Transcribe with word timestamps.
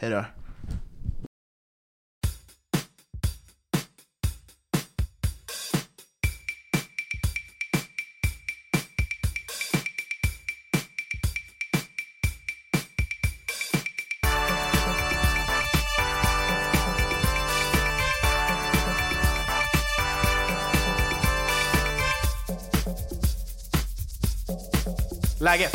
hej 0.00 0.10
då. 0.10 0.24
Läget? 25.40 25.72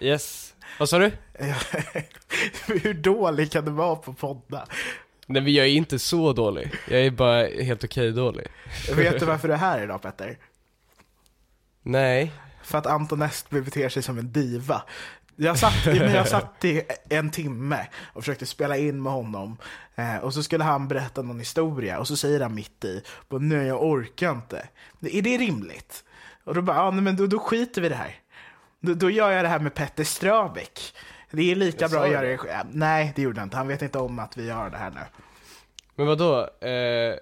Yes. 0.00 0.54
Vad 0.78 0.88
sa 0.88 0.98
du? 0.98 1.12
Hur 2.66 2.94
dålig 2.94 3.52
kan 3.52 3.64
du 3.64 3.70
vara 3.70 3.96
på 3.96 4.12
podda? 4.12 4.66
Nej 5.26 5.42
men 5.42 5.52
jag 5.52 5.66
är 5.66 5.70
inte 5.70 5.98
så 5.98 6.32
dålig. 6.32 6.72
Jag 6.88 7.00
är 7.00 7.10
bara 7.10 7.46
helt 7.46 7.84
okej 7.84 8.12
dålig. 8.12 8.46
Vet 8.96 9.20
du 9.20 9.26
varför 9.26 9.48
du 9.48 9.54
är 9.54 9.58
här 9.58 9.82
idag 9.82 10.02
Petter? 10.02 10.38
Nej. 11.82 12.32
För 12.62 12.78
att 12.78 12.86
Anton 12.86 13.22
Estby 13.22 13.60
beter 13.60 13.88
sig 13.88 14.02
som 14.02 14.18
en 14.18 14.32
diva. 14.32 14.82
Jag 15.36 15.58
satt, 15.58 15.86
jag 15.86 16.28
satt 16.28 16.64
i 16.64 16.82
en 17.08 17.30
timme 17.30 17.86
och 18.12 18.22
försökte 18.22 18.46
spela 18.46 18.76
in 18.76 19.02
med 19.02 19.12
honom. 19.12 19.56
Eh, 19.94 20.16
och 20.16 20.34
så 20.34 20.42
skulle 20.42 20.64
han 20.64 20.88
berätta 20.88 21.22
någon 21.22 21.38
historia 21.38 21.98
och 21.98 22.08
så 22.08 22.16
säger 22.16 22.40
han 22.40 22.54
mitt 22.54 22.84
i, 22.84 23.02
nej 23.28 23.66
jag 23.66 23.82
orkar 23.82 24.30
inte. 24.30 24.68
Är 25.00 25.22
det 25.22 25.38
rimligt? 25.38 26.04
Och 26.44 26.54
då 26.54 26.62
bara, 26.62 26.76
ja 26.76 26.90
men 26.90 27.16
då, 27.16 27.26
då 27.26 27.38
skiter 27.38 27.80
vi 27.80 27.86
i 27.86 27.90
det 27.90 27.96
här. 27.96 28.14
Då, 28.80 28.94
då 28.94 29.10
gör 29.10 29.30
jag 29.30 29.44
det 29.44 29.48
här 29.48 29.58
med 29.58 29.74
Petter 29.74 30.04
Ströbeck. 30.04 30.94
Det 31.30 31.50
är 31.50 31.54
lika 31.56 31.78
Jag 31.84 31.90
bra 31.90 32.04
att 32.04 32.10
göra 32.10 32.26
det. 32.28 32.36
själv. 32.38 32.68
Nej, 32.72 33.12
det 33.16 33.22
gjorde 33.22 33.40
han 33.40 33.46
inte. 33.46 33.56
Han 33.56 33.68
vet 33.68 33.82
inte 33.82 33.98
om 33.98 34.18
att 34.18 34.36
vi 34.36 34.46
gör 34.46 34.70
det 34.70 34.76
här 34.76 34.90
nu. 34.90 35.00
Men 35.96 36.06
vadå? 36.06 36.40
Eh, 36.66 37.14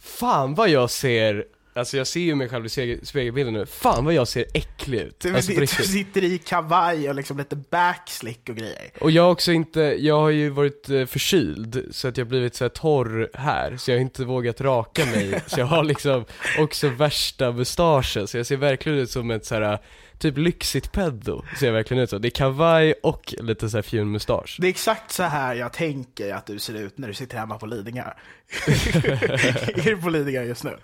fan 0.00 0.54
vad 0.54 0.68
jag 0.68 0.90
ser, 0.90 1.44
alltså 1.74 1.96
jag 1.96 2.06
ser 2.06 2.20
ju 2.20 2.34
mig 2.34 2.48
själv 2.48 2.66
i 2.66 2.68
spegel- 2.68 3.04
spegelbilden 3.06 3.54
nu. 3.54 3.66
Fan 3.66 4.04
vad 4.04 4.14
jag 4.14 4.28
ser 4.28 4.44
äcklig 4.54 4.98
ut. 5.00 5.20
Du, 5.20 5.34
Alltså 5.36 5.52
du 5.52 5.66
sitter 5.66 6.24
i 6.24 6.38
kavaj 6.38 7.08
och 7.08 7.14
liksom 7.14 7.38
lite 7.38 7.56
backslick 7.56 8.48
och 8.48 8.56
grejer. 8.56 8.90
Och 9.00 9.10
jag 9.10 9.22
har 9.22 9.30
också 9.30 9.52
inte, 9.52 9.80
jag 9.80 10.20
har 10.20 10.30
ju 10.30 10.48
varit 10.50 10.88
eh, 10.90 11.06
förkyld, 11.06 11.84
så 11.90 12.08
att 12.08 12.16
jag 12.16 12.24
har 12.24 12.28
blivit 12.30 12.54
så 12.54 12.64
här 12.64 12.68
torr 12.68 13.30
här, 13.34 13.76
så 13.76 13.90
jag 13.90 13.96
har 13.96 14.02
inte 14.02 14.24
vågat 14.24 14.60
raka 14.60 15.04
mig, 15.06 15.40
så 15.46 15.60
jag 15.60 15.66
har 15.66 15.84
liksom 15.84 16.24
också 16.58 16.88
värsta 16.88 17.52
mustaschen, 17.52 18.26
så 18.26 18.36
jag 18.36 18.46
ser 18.46 18.56
verkligen 18.56 18.98
ut 18.98 19.10
som 19.10 19.30
ett 19.30 19.46
så 19.46 19.54
här 19.54 19.78
typ 20.18 20.38
lyxigt 20.38 20.92
peddo, 20.92 21.42
ser 21.58 21.66
jag 21.66 21.72
verkligen 21.72 22.02
ut 22.02 22.10
som. 22.10 22.22
Det 22.22 22.28
är 22.28 22.30
kavaj 22.30 22.92
och 23.02 23.34
lite 23.38 23.70
så 23.70 23.76
här 23.76 23.82
fjun 23.82 24.10
mustasch. 24.10 24.56
Det 24.60 24.66
är 24.66 24.70
exakt 24.70 25.12
så 25.12 25.22
här 25.22 25.54
jag 25.54 25.72
tänker 25.72 26.34
att 26.34 26.46
du 26.46 26.58
ser 26.58 26.74
ut 26.74 26.98
när 26.98 27.08
du 27.08 27.14
sitter 27.14 27.38
hemma 27.38 27.58
på 27.58 27.66
Lidingö. 27.66 28.02
är 28.66 29.84
du 29.84 29.96
på 29.96 30.08
Lidingö 30.08 30.42
just 30.42 30.64
nu? 30.64 30.76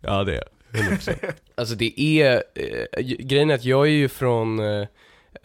Ja 0.00 0.24
det 0.24 0.32
är 0.32 0.42
jag, 0.72 0.82
100%. 0.82 1.32
Alltså 1.54 1.74
det 1.74 2.00
är, 2.00 2.42
eh, 2.54 3.00
grejen 3.02 3.50
är 3.50 3.54
att 3.54 3.64
jag 3.64 3.86
är 3.86 3.90
ju 3.90 4.08
från 4.08 4.58
eh, 4.58 4.86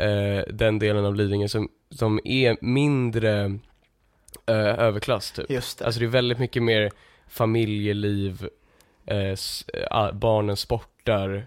eh, 0.08 0.44
den 0.50 0.80
delen 0.80 1.06
av 1.06 1.16
Lidingö 1.16 1.48
som, 1.48 1.70
som 1.90 2.20
är 2.24 2.58
mindre 2.62 3.60
eh, 4.46 4.56
överklass 4.56 5.32
typ. 5.32 5.50
Just 5.50 5.80
det. 5.80 5.86
Alltså 5.86 6.00
det 6.00 6.06
är 6.06 6.08
väldigt 6.08 6.40
mycket 6.40 6.64
mer 6.64 6.92
familjeliv, 7.30 8.48
eh, 9.06 9.18
s- 9.18 9.66
ah, 9.92 10.12
barnen 10.12 10.58
sportar, 10.58 11.46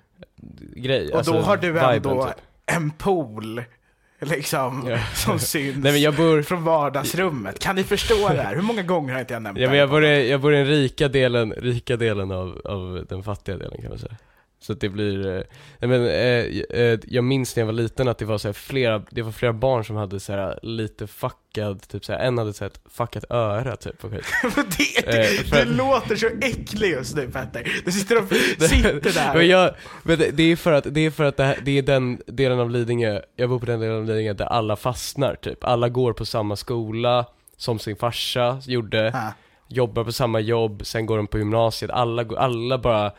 grej. 0.76 1.10
Och 1.10 1.18
alltså, 1.18 1.32
då 1.32 1.40
har 1.40 1.56
du 1.56 1.72
viben, 1.72 1.94
ändå 1.94 2.26
typ. 2.26 2.34
en 2.66 2.90
pool 2.90 3.62
liksom, 4.20 4.86
Ja. 4.88 4.98
som 5.14 5.38
syns 5.38 5.76
Nej 5.76 6.02
jag 6.02 6.14
bor, 6.16 6.42
från 6.42 6.64
vardagsrummet. 6.64 7.58
Kan 7.58 7.76
ni 7.76 7.84
förstå 7.84 8.28
det 8.28 8.42
här? 8.42 8.54
Hur 8.54 8.62
många 8.62 8.82
gånger 8.82 9.12
har 9.12 9.20
inte 9.20 9.34
jag 9.34 9.42
nämnt 9.42 9.58
ja, 9.58 9.64
det 9.66 9.70
men 9.70 9.78
jag 9.78 9.90
bor, 9.90 10.04
i, 10.04 10.30
jag 10.30 10.40
bor 10.40 10.54
i 10.54 10.56
den 10.56 10.66
rika 10.66 11.08
delen, 11.08 11.52
rika 11.52 11.96
delen 11.96 12.30
av, 12.30 12.60
av 12.64 13.06
den 13.08 13.22
fattiga 13.22 13.56
delen 13.56 13.80
kan 13.80 13.88
man 13.90 13.98
säga. 13.98 14.16
Så 14.64 14.72
att 14.72 14.80
det 14.80 14.88
blir, 14.88 15.26
eh, 15.36 15.88
men 15.88 16.06
eh, 16.06 16.44
eh, 16.80 16.98
jag 17.06 17.24
minns 17.24 17.56
när 17.56 17.60
jag 17.60 17.66
var 17.66 17.72
liten 17.72 18.08
att 18.08 18.18
det 18.18 18.24
var 18.24 18.38
så 18.38 18.48
här 18.48 18.52
flera, 18.52 19.02
det 19.10 19.22
var 19.22 19.32
flera 19.32 19.52
barn 19.52 19.84
som 19.84 19.96
hade 19.96 20.20
så 20.20 20.32
här 20.32 20.58
lite 20.62 21.06
fuckad, 21.06 21.88
typ 21.88 22.04
så 22.04 22.12
här, 22.12 22.18
en 22.20 22.38
hade 22.38 22.52
så 22.52 22.64
här 22.64 22.70
ett 22.70 22.80
fuckat 22.90 23.24
öra 23.30 23.76
typ 23.76 24.04
och 24.04 24.10
skit. 24.10 24.24
det, 24.54 25.06
Eh, 25.06 25.14
det, 25.14 25.48
för- 25.48 25.64
du 25.64 25.72
låter 25.74 26.16
så 26.16 26.26
äcklig 26.26 26.90
just 26.90 27.16
nu 27.16 27.30
Petter. 27.30 27.72
Du 27.84 27.92
sitter 27.92 28.22
och 28.22 28.28
sitter 28.68 29.14
där. 29.14 29.34
Men, 29.34 29.48
jag, 29.48 29.70
men 30.02 30.18
det, 30.18 30.30
det 30.30 30.42
är 30.42 30.56
för 30.56 30.72
att, 30.72 30.94
det 30.94 31.00
är 31.00 31.10
för 31.10 31.24
att 31.24 31.36
det, 31.36 31.44
här, 31.44 31.58
det 31.62 31.78
är 31.78 31.82
den 31.82 32.20
delen 32.26 32.60
av 32.60 32.70
Lidingö, 32.70 33.20
jag 33.36 33.48
bor 33.48 33.58
på 33.58 33.66
den 33.66 33.80
delen 33.80 33.96
av 33.96 34.04
Lidingö 34.04 34.32
där 34.32 34.44
alla 34.46 34.76
fastnar 34.76 35.34
typ. 35.34 35.64
Alla 35.64 35.88
går 35.88 36.12
på 36.12 36.26
samma 36.26 36.56
skola 36.56 37.26
som 37.56 37.78
sin 37.78 37.96
farsa 37.96 38.58
gjorde, 38.66 39.10
Ja. 39.14 39.32
jobbar 39.68 40.04
på 40.04 40.12
samma 40.12 40.40
jobb, 40.40 40.86
sen 40.86 41.06
går 41.06 41.16
de 41.16 41.26
på 41.26 41.38
gymnasiet, 41.38 41.90
alla, 41.90 42.24
alla 42.38 42.78
bara 42.78 43.12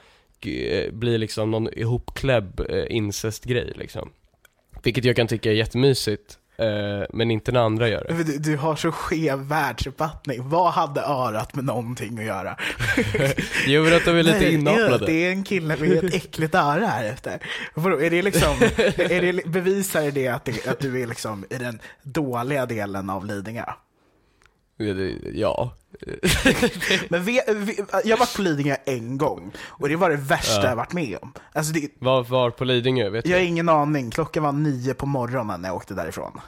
eh, 0.48 0.92
blir 0.92 1.18
liksom 1.18 1.52
någon 1.52 1.70
ihopkläbb 1.74 2.60
eh, 2.70 2.86
incestgrej 2.90 3.74
liksom. 3.76 4.10
Vilket 4.84 5.06
jag 5.06 5.16
kan 5.16 5.28
tycka 5.28 5.50
är 5.50 5.54
jättemysigt, 5.54 6.38
eh, 6.58 7.08
men 7.14 7.32
inte 7.32 7.52
när 7.52 7.60
andra 7.60 7.90
gör 7.90 8.06
det. 8.10 8.24
Du, 8.24 8.38
du 8.38 8.58
har 8.58 8.76
så 8.76 8.92
skev 8.92 9.40
världsuppfattning. 9.40 10.50
Vad 10.50 10.74
hade 10.74 11.02
örat 11.02 11.56
med 11.56 11.66
någonting 11.66 12.20
att 12.20 12.26
göra? 12.26 12.58
Jo 13.68 13.84
men 13.84 13.96
att 13.96 14.06
de 14.06 14.18
är 14.18 14.24
lite 14.24 14.58
Nej. 14.58 15.00
Det 15.06 15.26
är 15.26 15.32
en 15.32 15.44
kille 15.44 15.78
med 15.78 15.92
ett 15.92 16.14
äckligt 16.14 16.56
öra 16.56 16.88
här 16.88 17.06
efter. 17.06 17.32
Är 17.76 18.10
det 18.10 18.22
liksom, 18.22 18.56
är 18.98 19.22
det, 19.22 19.46
bevisar 19.46 20.12
det 20.12 20.28
att, 20.28 20.46
det 20.46 20.68
att 20.68 20.80
du 20.80 21.02
är 21.02 21.08
liksom 21.08 21.46
i 21.50 21.56
den 21.56 21.80
dåliga 22.04 22.66
delen 22.66 23.10
av 23.10 23.26
Lidingö? 23.26 23.66
Ja. 25.34 25.72
Men 27.10 27.24
vi, 27.24 27.42
vi, 27.56 27.80
jag 28.04 28.18
varit 28.18 28.36
på 28.36 28.42
Lidingö 28.42 28.76
en 28.86 29.18
gång 29.18 29.52
och 29.68 29.90
det 29.90 29.96
var 29.96 30.10
det 30.10 30.16
värsta 30.16 30.62
Ja. 30.62 30.70
jag 30.70 30.76
varit 30.76 30.94
med 30.94 31.18
om. 31.22 31.34
Alltså 31.54 31.74
det, 31.74 31.90
Var, 32.00 32.24
var 32.24 32.50
på 32.52 32.64
Lidingö, 32.64 33.10
vet 33.10 33.28
jag 33.28 33.38
har 33.38 33.44
ingen 33.44 33.70
aning, 33.70 34.12
klockan 34.12 34.44
var 34.44 34.52
nio 34.52 34.94
på 34.94 35.06
morgonen 35.06 35.62
när 35.62 35.70
jag 35.70 35.76
åkte 35.76 35.94
därifrån. 35.94 36.42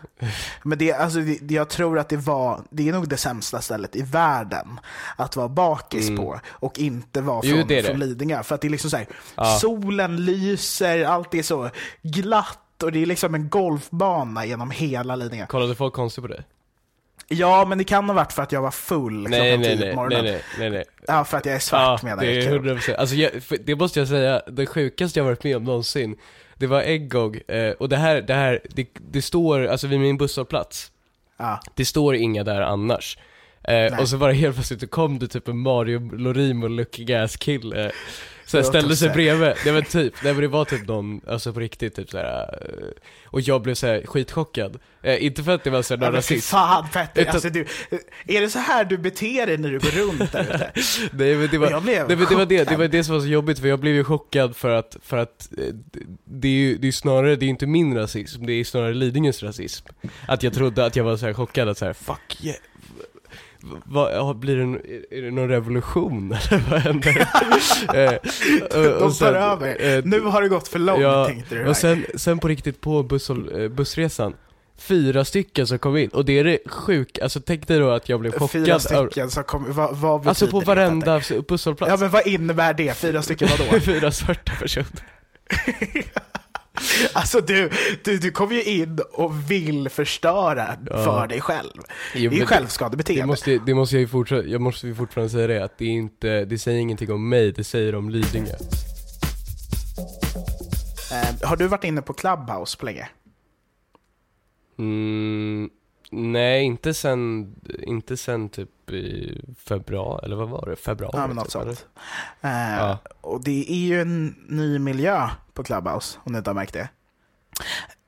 Men 0.64 0.78
det, 0.78 0.94
alltså 0.94 1.20
det, 1.20 1.52
jag 1.56 1.70
tror 1.70 2.00
att 2.00 2.10
det 2.10 2.18
var, 2.18 2.62
det 2.70 2.90
är 2.90 2.94
nog 2.94 3.10
det 3.10 3.18
sämsta 3.18 3.62
stället 3.62 3.96
i 3.96 4.02
världen 4.02 4.80
att 5.16 5.36
vara 5.36 5.48
bakis 5.50 6.10
på 6.18 6.40
och 6.50 6.80
inte 6.80 7.22
vara 7.22 7.40
Mm. 7.40 7.50
Jo, 7.50 7.58
från, 7.58 7.68
det 7.68 7.84
från 7.84 8.00
Lidingö. 8.00 8.44
För 8.44 8.56
att 8.56 8.62
det 8.62 8.68
är 8.68 8.70
liksom 8.70 8.90
så 8.90 8.98
här, 8.98 9.08
Ja. 9.36 9.58
solen 9.62 10.26
lyser, 10.26 11.04
allt 11.06 11.34
är 11.34 11.44
så 11.44 11.70
glatt 12.02 12.84
och 12.84 12.92
det 12.92 13.02
är 13.02 13.06
liksom 13.06 13.36
en 13.36 13.50
golfbana 13.50 14.46
genom 14.46 14.72
hela 14.72 15.16
Lidingö. 15.16 15.46
Kollade 15.46 15.76
folk 15.76 15.94
konstigt 15.94 16.22
på 16.22 16.28
dig? 16.28 16.44
Ja, 17.30 17.66
men 17.66 17.78
det 17.78 17.84
kan 17.84 18.10
ha 18.10 18.14
varit 18.16 18.34
för 18.34 18.44
att 18.44 18.52
jag 18.52 18.62
var 18.62 18.72
full 18.72 19.14
Nej 19.30 19.40
klockan 19.40 19.62
nej 19.62 19.78
10 19.78 19.86
nej, 19.86 19.90
på 19.90 19.96
morgonen. 19.96 20.26
nej 20.26 20.34
nej 20.34 20.42
nej 20.60 20.70
nej 20.70 20.84
Ja, 21.08 21.24
för 21.26 21.38
att 21.38 21.46
jag 21.46 21.56
är 21.56 21.60
svart 21.60 22.04
menar 22.04 22.24
det 22.24 22.38
är 22.38 22.42
Kul. 22.42 22.78
100% 22.78 22.96
Alltså 22.96 23.16
jag, 23.16 23.32
det 23.66 23.76
måste 23.76 24.00
jag 24.00 24.08
säga, 24.08 24.42
det 24.48 24.66
sjukaste 24.66 25.20
jag 25.20 25.26
varit 25.26 25.44
med 25.44 25.56
om 25.58 25.64
någonsin 25.64 26.16
Det 26.56 26.68
var 26.68 26.82
en 26.82 27.10
gång, 27.10 27.36
eh, 27.48 27.72
och 27.72 27.90
det 27.90 27.98
här, 27.98 28.22
det 28.22 28.34
här, 28.34 28.60
det, 28.70 28.88
det 28.94 29.22
står, 29.22 29.68
alltså 29.68 29.88
vid 29.88 30.00
min 30.00 30.18
busshållplats 30.18 30.92
Ja. 31.38 31.60
Det 31.76 31.86
står 31.86 32.16
inga 32.16 32.44
där 32.44 32.62
annars 32.62 33.18
eh, 33.64 34.00
Och 34.00 34.10
så 34.10 34.18
var 34.18 34.28
det 34.28 34.34
helt 34.34 34.56
plötsligt, 34.56 34.80
det 34.80 34.88
kom 34.88 35.20
det 35.20 35.28
typ 35.28 35.48
en 35.48 35.58
Mario 35.58 36.18
Lorimo 36.18 36.68
looking 36.68 37.14
ass 37.14 37.38
kille. 37.38 37.92
Så 38.48 38.58
jag 38.58 38.66
ställde 38.66 38.96
sig 38.96 39.08
så. 39.08 39.14
bredvid, 39.14 39.54
nej 39.66 39.74
men 39.74 39.84
typ, 39.84 40.14
nej 40.24 40.34
men 40.34 40.42
det 40.42 40.48
var 40.48 40.66
typ 40.66 40.88
någon, 40.88 41.22
alltså 41.28 41.54
på 41.54 41.60
riktigt 41.60 41.96
typ 41.96 42.10
såhär 42.10 42.60
eh, 42.62 42.88
Och 43.26 43.42
jag 43.42 43.62
blev 43.62 43.76
såhär 43.76 44.04
skitchockad. 44.06 44.80
Eh, 45.04 45.26
Inte 45.26 45.44
för 45.44 45.56
att 45.56 45.64
det 45.64 45.70
var 45.70 45.82
såhär 45.82 46.02
någon 46.02 46.14
rasism 46.14 46.52
fan 46.52 46.88
Petter, 46.94 47.22
Utan- 47.22 47.34
alltså, 47.34 47.50
du, 47.50 47.66
är 48.28 48.42
det 48.42 48.50
så 48.50 48.60
här 48.60 48.86
du 48.86 48.98
beter 48.98 49.48
dig 49.48 49.58
när 49.58 49.72
du 49.72 49.80
går 49.80 49.90
runt 49.90 50.32
där 50.32 50.44
ute? 50.44 50.72
Nej 51.12 51.36
men 51.36 51.48
det 51.52 51.58
var, 51.58 51.72
Jag 51.72 51.84
blev 51.84 52.08
nej, 52.08 52.18
men 52.18 52.26
det, 52.30 52.36
var 52.36 52.46
det, 52.46 52.64
det 52.70 52.76
var 52.76 52.88
det 52.88 53.04
som 53.04 53.14
var 53.16 53.22
så 53.22 53.28
jobbigt 53.28 53.60
för 53.60 53.68
jag 53.68 53.80
blev 53.80 53.94
ju 53.94 54.04
chockad 54.04 54.56
för 54.56 54.70
att, 54.70 54.98
för 55.04 55.18
att 55.18 55.50
eh, 55.58 55.74
det 56.26 56.48
är 56.48 56.52
ju 56.52 56.78
det 56.78 56.88
är 56.88 56.92
snarare, 56.92 57.36
det 57.36 57.46
är 57.46 57.50
inte 57.50 57.68
min 57.68 57.98
rasism, 57.98 58.46
det 58.46 58.54
är 58.54 58.64
snarare 58.64 58.94
Lidingös 58.94 59.44
rasism. 59.44 59.88
Att 60.28 60.44
jag 60.44 60.54
trodde 60.54 60.86
att 60.86 60.96
jag 60.96 61.04
var 61.04 61.18
så 61.18 61.26
här 61.26 61.34
chockad 61.34 61.70
att 61.70 61.78
så 61.78 61.86
här, 61.86 61.94
fuck 61.94 62.38
yeah 62.44 62.58
vad, 63.86 64.36
blir 64.38 64.56
det, 64.56 64.64
en- 64.64 64.82
är 65.12 65.22
det 65.22 65.32
någon 65.32 65.50
revolution 65.50 66.32
eller 66.50 66.64
vad 66.70 66.80
händer? 66.80 67.28
Eh, 67.96 68.14
De 68.72 69.04
och 69.06 69.18
tar 69.18 69.34
över. 69.34 69.98
eh, 69.98 70.04
nu 70.06 70.22
har 70.22 70.42
det 70.42 70.48
gått 70.48 70.68
för 70.68 70.80
långt 70.80 71.02
ja, 71.02 71.26
tänkte 71.26 71.56
du. 71.56 71.68
och 71.68 71.78
sen, 71.78 72.06
sen 72.16 72.40
på 72.40 72.48
riktigt 72.48 72.82
på 72.82 73.04
busshåll, 73.04 73.62
eh, 73.62 73.68
bussresan 73.70 74.34
Fyra 74.80 75.26
stycken 75.26 75.68
som 75.68 75.80
kom 75.80 75.98
in, 75.98 76.10
och 76.10 76.26
det 76.26 76.40
är 76.40 76.44
det 76.44 76.58
sjuka, 76.66 77.24
alltså 77.24 77.40
tänk 77.40 77.68
dig 77.68 77.80
då 77.80 77.90
att 77.90 78.10
jag 78.10 78.20
blev 78.20 78.32
chockad 78.32 78.50
Fyra 78.50 78.80
stycken 78.80 79.30
som 79.32 79.44
kommer, 79.44 79.70
vad, 79.70 79.96
vad 79.98 80.20
betyder 80.20 80.30
Alltså 80.30 80.48
på 80.48 80.60
varenda 80.60 81.22
busshållplats 81.48 81.90
Ja 81.92 81.98
men 81.98 82.10
vad 82.10 82.28
innebär 82.28 82.74
det? 82.74 82.94
Fyra 82.98 83.22
stycken 83.22 83.48
vadå? 83.58 83.80
Fyra 83.86 84.12
svarta 84.12 84.52
personer 84.62 84.88
Alltså 87.14 87.42
du, 87.42 87.70
du, 88.04 88.18
du 88.18 88.32
kommer 88.32 88.54
ju 88.56 88.64
in 88.64 89.00
och 89.14 89.52
vill 89.52 89.90
förstöra 89.90 90.78
Ja. 90.90 91.04
för 91.04 91.28
dig 91.28 91.42
själv. 91.42 91.82
Jo, 92.16 92.32
det 92.32 92.40
är 92.40 92.46
självskadebeteende. 92.46 93.22
Det 93.24 93.28
måste, 93.28 93.58
det 93.66 93.74
måste 93.74 93.96
jag 93.96 94.02
ju 94.02 94.08
fortsätta, 94.08 94.48
jag 94.48 94.62
måste 94.62 94.88
ju 94.88 94.96
fortfarande 94.96 95.30
säga 95.30 95.48
det, 95.48 95.64
att 95.64 95.78
det 95.78 95.86
är 95.86 95.90
inte, 95.90 96.46
det 96.46 96.58
säger 96.60 96.80
ingenting 96.80 97.12
om 97.12 97.30
mig, 97.30 97.52
det 97.52 97.64
säger 97.64 97.96
om 97.96 98.10
Lidingö. 98.10 98.54
Eh, 101.12 101.48
har 101.48 101.56
du 101.56 101.68
varit 101.68 101.84
inne 101.84 102.02
på 102.02 102.14
Clubhouse 102.14 102.78
på 102.78 102.86
länge? 102.86 103.10
Mm, 104.80 105.70
nej, 106.12 106.64
inte 106.64 106.94
sen, 106.94 107.54
inte 107.84 108.18
sen 108.18 108.50
typ 108.50 108.70
i 108.92 109.42
februari, 109.66 110.26
eller 110.26 110.36
vad 110.36 110.50
var 110.50 110.66
det? 110.70 110.76
Februari? 110.76 111.12
Ja, 111.18 111.28
men 111.28 111.36
något 111.36 111.46
typ, 111.46 111.52
sånt. 111.52 111.86
Eh, 112.42 112.52
Ja. 112.78 112.98
Och 113.22 113.44
det 113.44 113.72
är 113.72 113.88
ju 113.88 114.02
en 114.02 114.36
ny 114.48 114.80
miljö 114.80 115.30
på 115.54 115.64
Clubhouse, 115.64 116.20
om 116.24 116.32
ni 116.32 116.38
inte 116.38 116.50
har 116.50 116.56
märkt 116.56 116.74
det. 116.74 116.90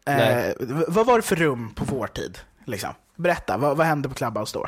Eh, 0.05 0.53
vad 0.87 1.05
var 1.05 1.15
det 1.15 1.21
för 1.21 1.35
rum 1.35 1.73
på 1.75 1.85
vår 1.85 2.07
tid? 2.07 2.37
Liksom? 2.65 2.89
Berätta, 3.15 3.57
vad, 3.57 3.77
vad 3.77 3.87
hände 3.87 4.09
på 4.09 4.15
Clubhouse 4.15 4.57
då? 4.57 4.65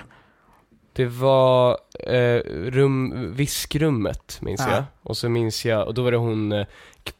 Det 0.94 1.06
var 1.06 1.78
eh, 2.08 2.42
rum, 2.72 3.34
viskrummet 3.36 4.38
minns 4.42 4.62
Ja. 4.62 4.76
jag, 4.76 4.84
och 5.04 5.18
så 5.18 5.30
minns 5.30 5.66
jag, 5.66 5.88
och 5.88 5.94
då 5.94 6.04
var 6.04 6.12
det 6.12 6.18
hon 6.18 6.52
eh, 6.52 6.66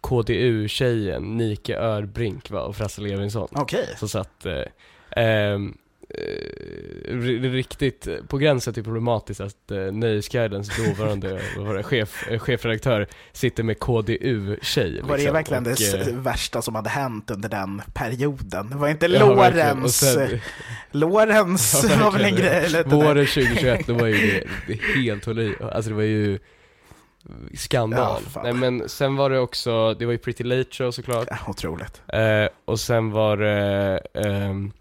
KDU-tjejen, 0.02 1.38
Nike 1.38 1.78
Örbrink 1.78 2.52
va, 2.52 2.62
och 2.62 2.76
Frasse 2.76 3.02
Levinson. 3.02 3.48
Okej. 3.52 3.96
som 3.98 4.10
satt 4.10 4.46
eh, 4.46 5.24
eh, 5.26 5.60
riktigt 7.54 8.08
eh, 8.08 8.16
på 8.28 8.38
gränsen 8.38 8.74
till 8.74 8.84
problematiskt 8.84 9.42
att 9.42 9.72
eh, 9.72 9.78
Nöjesguidens 9.78 10.70
dåvarande 10.78 11.42
det, 11.76 11.84
chef, 11.84 12.28
eh, 12.32 12.40
chefredaktör 12.40 13.08
sitter 13.32 13.64
med 13.64 13.80
KDU-tjej. 13.80 15.02
Var 15.02 15.10
det 15.10 15.18
liksom, 15.18 15.34
verkligen 15.34 15.64
det 15.64 15.72
och, 15.72 15.82
s- 15.82 15.94
eh, 15.94 16.16
värsta 16.16 16.62
som 16.62 16.76
hade 16.76 16.90
hänt 16.90 17.32
under 17.32 17.50
den 17.50 17.82
perioden? 17.94 18.70
Det 18.70 18.76
var 18.76 18.88
inte 18.90 19.06
ja, 19.06 19.26
Lorentz... 19.36 19.96
sen- 20.00 20.40
Lorentz 20.92 21.84
Ja, 21.90 22.04
var 22.04 22.12
väl 22.12 22.26
en 22.26 22.36
grej? 22.36 22.66
Eller 22.66 22.84
det. 22.84 22.90
Våren 22.90 23.26
2021, 23.28 23.88
då 23.88 23.94
var 23.94 24.08
ju 24.08 24.14
det, 24.32 24.48
det 24.68 24.82
helt 25.02 25.26
hålli, 25.26 25.56
alltså 25.72 25.90
det 25.90 25.96
var 25.96 26.04
ju 26.04 26.40
skandal. 27.58 28.22
Ja. 28.36 28.42
Nej 28.44 28.54
men 28.54 28.90
sen 28.90 29.16
var 29.16 29.30
det 29.30 29.40
också, 29.40 29.94
det 29.94 30.06
var 30.06 30.12
ju 30.12 30.18
Pretty 30.18 30.44
Late 30.44 30.70
Show 30.72 30.92
såklart. 30.92 31.28
Ja, 31.32 31.38
otroligt. 31.48 32.02
Eh, 32.08 32.48
och 32.66 32.80
sen 32.80 33.12
var 33.12 33.38
det, 33.38 34.00
ehm, 34.14 34.72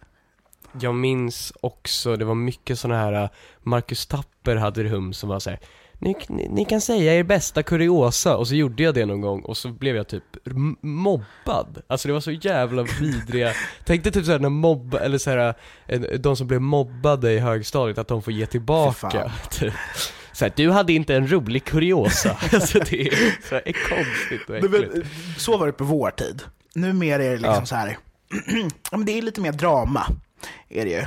jag 0.81 0.95
minns 0.95 1.53
också, 1.61 2.17
det 2.17 2.25
var 2.25 2.35
mycket 2.35 2.79
sådana 2.79 3.01
här, 3.01 3.13
eh, 3.13 3.31
Marcus 3.63 4.07
Tapper 4.07 4.57
hade 4.57 4.83
rum 4.83 5.13
som 5.13 5.29
var 5.29 5.39
så 5.41 5.51
här. 5.51 5.59
Ni, 5.99 6.17
ni, 6.29 6.49
ni 6.49 6.65
kan 6.65 6.81
säga 6.81 7.15
er 7.15 7.23
bästa 7.23 7.63
kuriosa, 7.63 8.37
och 8.37 8.49
så 8.49 8.55
gjorde 8.55 8.83
jag 8.83 8.95
det 8.95 9.07
någon 9.07 9.21
gång 9.21 9.41
och 9.43 9.57
så 9.57 9.69
blev 9.69 9.97
jag 9.97 10.09
typ 10.09 10.25
mobbad. 10.81 11.83
Alltså 11.87 12.09
det 12.09 12.15
var 12.15 12.21
så 12.21 12.31
jävla 12.31 12.83
vidriga, 13.01 13.53
tänk 13.85 14.03
dig 14.05 14.13
typ 14.13 14.25
såhär 14.25 14.39
när 14.39 14.49
mobb, 14.49 14.95
eller 14.95 15.19
såhär, 15.19 15.55
eh, 15.87 16.01
de 16.01 16.37
som 16.37 16.47
blev 16.47 16.61
mobbade 16.61 17.33
i 17.33 17.39
högstadiet, 17.39 17.99
att 17.99 18.09
de 18.09 18.23
får 18.23 18.33
ge 18.33 18.47
tillbaka. 18.47 19.33
Typ. 19.51 19.75
Så 20.33 20.45
här, 20.45 20.53
du 20.57 20.71
hade 20.71 20.93
inte 20.93 21.15
en 21.15 21.33
rolig 21.33 21.65
kuriosa. 21.65 22.31
alltså 22.53 22.79
det 22.79 23.01
är, 23.07 23.49
så 23.49 23.55
här, 23.55 23.63
är 23.69 23.73
konstigt 23.73 24.49
och 24.51 24.57
äckligt. 24.57 24.93
men, 24.95 25.05
så 25.37 25.57
var 25.57 25.67
det 25.67 25.73
på 25.73 25.85
vår 25.85 26.11
tid. 26.11 26.43
Numera 26.75 27.25
är 27.25 27.31
det 27.31 27.37
liksom 27.37 27.55
Ja. 27.55 27.67
så 27.67 27.75
här. 27.75 27.99
men 28.91 29.05
det 29.05 29.19
är 29.19 29.23
lite 29.23 29.41
mer 29.41 29.53
drama. 29.53 30.07
Är 30.69 30.85
det 30.85 30.91
ju. 30.91 31.05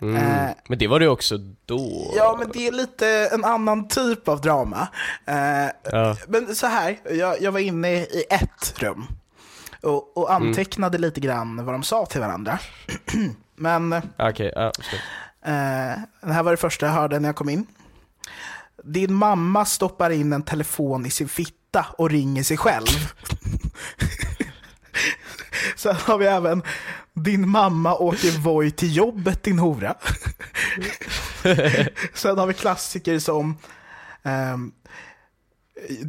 Mm. 0.00 0.16
Eh, 0.16 0.50
Men 0.68 0.78
det 0.78 0.86
var 0.86 1.00
det 1.00 1.08
också 1.08 1.38
då. 1.66 2.12
Ja, 2.16 2.36
men 2.38 2.50
det 2.52 2.66
är 2.66 2.72
lite 2.72 3.08
en 3.32 3.44
annan 3.44 3.88
typ 3.88 4.28
av 4.28 4.40
drama. 4.40 4.88
Eh, 5.26 5.66
Ja. 5.92 6.16
Men 6.28 6.54
så 6.54 6.66
här, 6.66 6.98
jag, 7.10 7.42
jag 7.42 7.52
var 7.52 7.60
inne 7.60 7.92
i 7.92 8.24
ett 8.30 8.74
rum 8.82 9.06
och, 9.82 10.16
och 10.16 10.30
Mm. 10.30 10.48
antecknade 10.48 10.98
lite 10.98 11.20
grann 11.20 11.64
vad 11.64 11.74
de 11.74 11.82
sa 11.82 12.06
till 12.06 12.20
varandra. 12.20 12.58
men 13.56 13.92
eh, 13.92 14.02
Okej, 14.18 14.52
ja, 14.56 14.72
förstår. 14.76 14.98
det 16.26 16.32
här 16.32 16.42
var 16.42 16.50
det 16.50 16.56
första 16.56 16.86
jag 16.86 16.92
hörde 16.92 17.18
när 17.20 17.28
jag 17.28 17.36
kom 17.36 17.48
in. 17.48 17.66
Din 18.84 19.14
mamma 19.14 19.64
stoppar 19.64 20.10
in 20.10 20.32
en 20.32 20.42
telefon 20.42 21.06
i 21.06 21.10
sin 21.10 21.28
fitta 21.28 21.86
och 21.98 22.10
ringer 22.10 22.42
sig 22.42 22.56
själv. 22.56 22.86
Sen 25.76 25.94
har 25.96 26.18
vi 26.18 26.26
även 26.26 26.62
Din 27.16 27.48
mamma 27.48 27.94
åker 27.94 28.38
Voi 28.38 28.70
till 28.70 28.96
jobbet 28.96 29.42
din 29.42 29.58
hora. 29.58 29.94
Sen 32.14 32.38
har 32.38 32.46
vi 32.46 32.54
klassiker 32.54 33.18
som 33.18 33.56
ehm, 34.22 34.72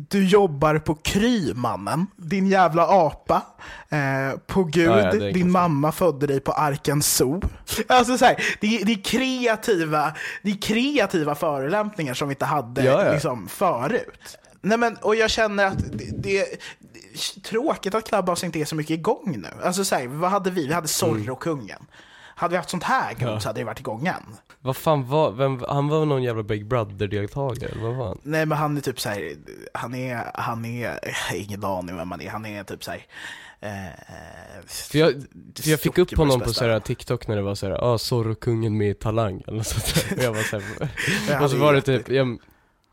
Du 0.10 0.28
jobbar 0.28 0.80
på 0.80 0.96
Kry 0.96 1.54
mannen, 1.54 2.08
din 2.16 2.48
jävla 2.48 2.88
apa. 2.88 3.42
Eh, 3.90 4.40
på 4.48 4.64
Gud, 4.64 4.90
Ja, 4.90 5.16
ja, 5.16 5.32
din 5.32 5.52
mamma 5.52 5.92
födde 5.92 6.28
dig 6.28 6.40
på 6.40 6.52
Arken 6.52 7.02
Zoo. 7.02 7.42
Alltså 7.88 8.18
så 8.18 8.26
här, 8.26 8.36
det, 8.62 8.84
det, 8.84 8.92
är 8.92 9.04
kreativa, 9.04 10.14
det 10.42 10.52
är 10.52 10.62
kreativa 10.62 11.36
förolämpningar 11.36 12.14
som 12.14 12.28
vi 12.28 12.32
inte 12.32 12.46
hade 12.46 12.84
Ja. 12.84 13.12
Liksom, 13.12 13.48
förut. 13.48 14.38
Nej, 14.62 14.78
men, 14.78 14.96
och 14.96 15.16
jag 15.16 15.30
känner 15.30 15.66
att 15.66 15.80
det, 15.92 16.12
det, 16.18 16.46
tråkigt 17.44 17.96
att 17.96 18.08
Clubhouse 18.08 18.46
inte 18.46 18.60
är 18.60 18.66
så 18.66 18.76
mycket 18.76 18.92
igång 18.92 19.34
nu. 19.38 19.48
Alltså 19.64 19.86
så 19.86 19.96
här, 19.96 20.08
vad 20.08 20.32
hade 20.32 20.52
vi? 20.52 20.68
Vi 20.68 20.74
hade 20.74 20.88
Zorro-kungen. 20.88 21.88
Hade 22.36 22.52
vi 22.52 22.58
haft 22.58 22.70
sånt 22.70 22.84
här 22.84 23.12
igång 23.12 23.34
Ja. 23.34 23.40
så 23.40 23.50
hade 23.50 23.60
det 23.60 23.64
varit 23.64 23.80
igång 23.80 24.08
än. 24.08 24.24
Vad 24.60 24.78
fan 24.78 25.08
var, 25.08 25.32
vem, 25.32 25.64
han 25.70 25.88
var 25.88 26.06
någon 26.06 26.24
jävla 26.24 26.44
Big 26.44 26.66
Brother-deltagare, 26.66 27.72
vad 27.82 27.96
var 27.96 28.08
han? 28.08 28.18
Nej 28.24 28.46
men 28.46 28.58
han 28.58 28.78
är 28.78 28.82
typ 28.82 29.00
såhär, 29.00 29.36
han 29.74 29.96
är, 29.96 30.32
han 30.34 30.66
är, 30.66 31.00
ingen 31.36 31.64
aning 31.64 31.98
vem 31.98 32.12
han 32.12 32.22
är, 32.22 32.30
han 32.30 32.46
är 32.46 32.64
typ 32.64 32.84
såhär 32.84 33.06
eh, 33.60 33.70
För 34.68 34.98
jag, 34.98 35.14
för 35.60 35.70
jag 35.70 35.80
fick 35.80 35.98
upp 35.98 36.18
honom 36.18 36.40
på 36.42 36.54
såhär. 36.54 36.80
TikTok 36.80 37.28
när 37.28 37.36
det 37.36 37.42
var 37.42 37.56
såhär, 37.56 37.94
ah 37.94 37.98
Zorro-kungen 37.98 38.78
med 38.78 39.00
Talang, 39.00 39.44
eller 39.48 39.64
sånt 39.64 40.10
där. 40.10 40.18
Och 40.18 40.24
jag 40.24 40.34
var 40.34 40.44
såhär, 40.44 41.44
och 41.44 41.52
så 41.52 41.58
var 41.58 41.74
det 41.74 41.82
typ, 41.82 42.10
jag, 42.10 42.28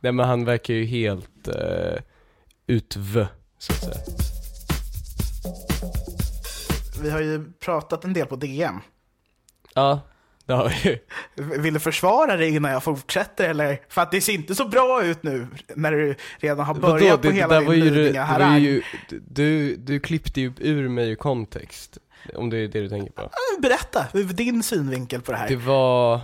nej 0.00 0.12
men 0.12 0.26
han 0.28 0.44
verkar 0.44 0.74
ju 0.74 0.84
helt 0.84 1.48
uh, 1.48 2.00
utvö, 2.66 3.26
så 3.64 3.72
att 3.72 3.78
säga. 3.78 3.96
Vi 7.02 7.10
har 7.10 7.20
ju 7.20 7.52
pratat 7.52 8.04
en 8.04 8.12
del 8.12 8.26
på 8.26 8.36
DM. 8.36 8.80
Ja, 9.74 10.00
det 10.46 10.52
har 10.52 10.68
vi 10.68 10.90
ju. 10.90 10.98
Vill 11.58 11.74
du 11.74 11.80
försvara 11.80 12.36
dig 12.36 12.54
innan 12.54 12.70
jag 12.70 12.82
fortsätter 12.82 13.48
eller? 13.48 13.80
För 13.88 14.02
att 14.02 14.10
det 14.10 14.20
ser 14.20 14.32
inte 14.32 14.54
så 14.54 14.68
bra 14.68 15.04
ut 15.04 15.22
nu 15.22 15.46
när 15.74 15.92
du 15.92 16.14
redan 16.38 16.66
har 16.66 16.74
börjat 16.74 17.10
Vadå, 17.10 17.16
på 17.16 17.28
det, 17.28 17.34
hela 17.34 17.60
din 17.60 18.12
det, 18.12 18.38
var 18.38 18.56
ju, 18.56 18.82
du, 19.28 19.76
du 19.76 20.00
klippte 20.00 20.40
ju 20.40 20.52
ur 20.58 20.88
mig 20.88 21.10
ur 21.10 21.14
kontext. 21.14 21.98
Om 22.34 22.50
det 22.50 22.58
är 22.58 22.68
det 22.68 22.80
du 22.80 22.88
tänker 22.88 23.12
på. 23.12 23.30
Berätta, 23.62 24.06
din 24.12 24.62
synvinkel 24.62 25.22
på 25.22 25.32
det 25.32 25.38
här. 25.38 25.48
Det 25.48 25.56
var... 25.56 26.20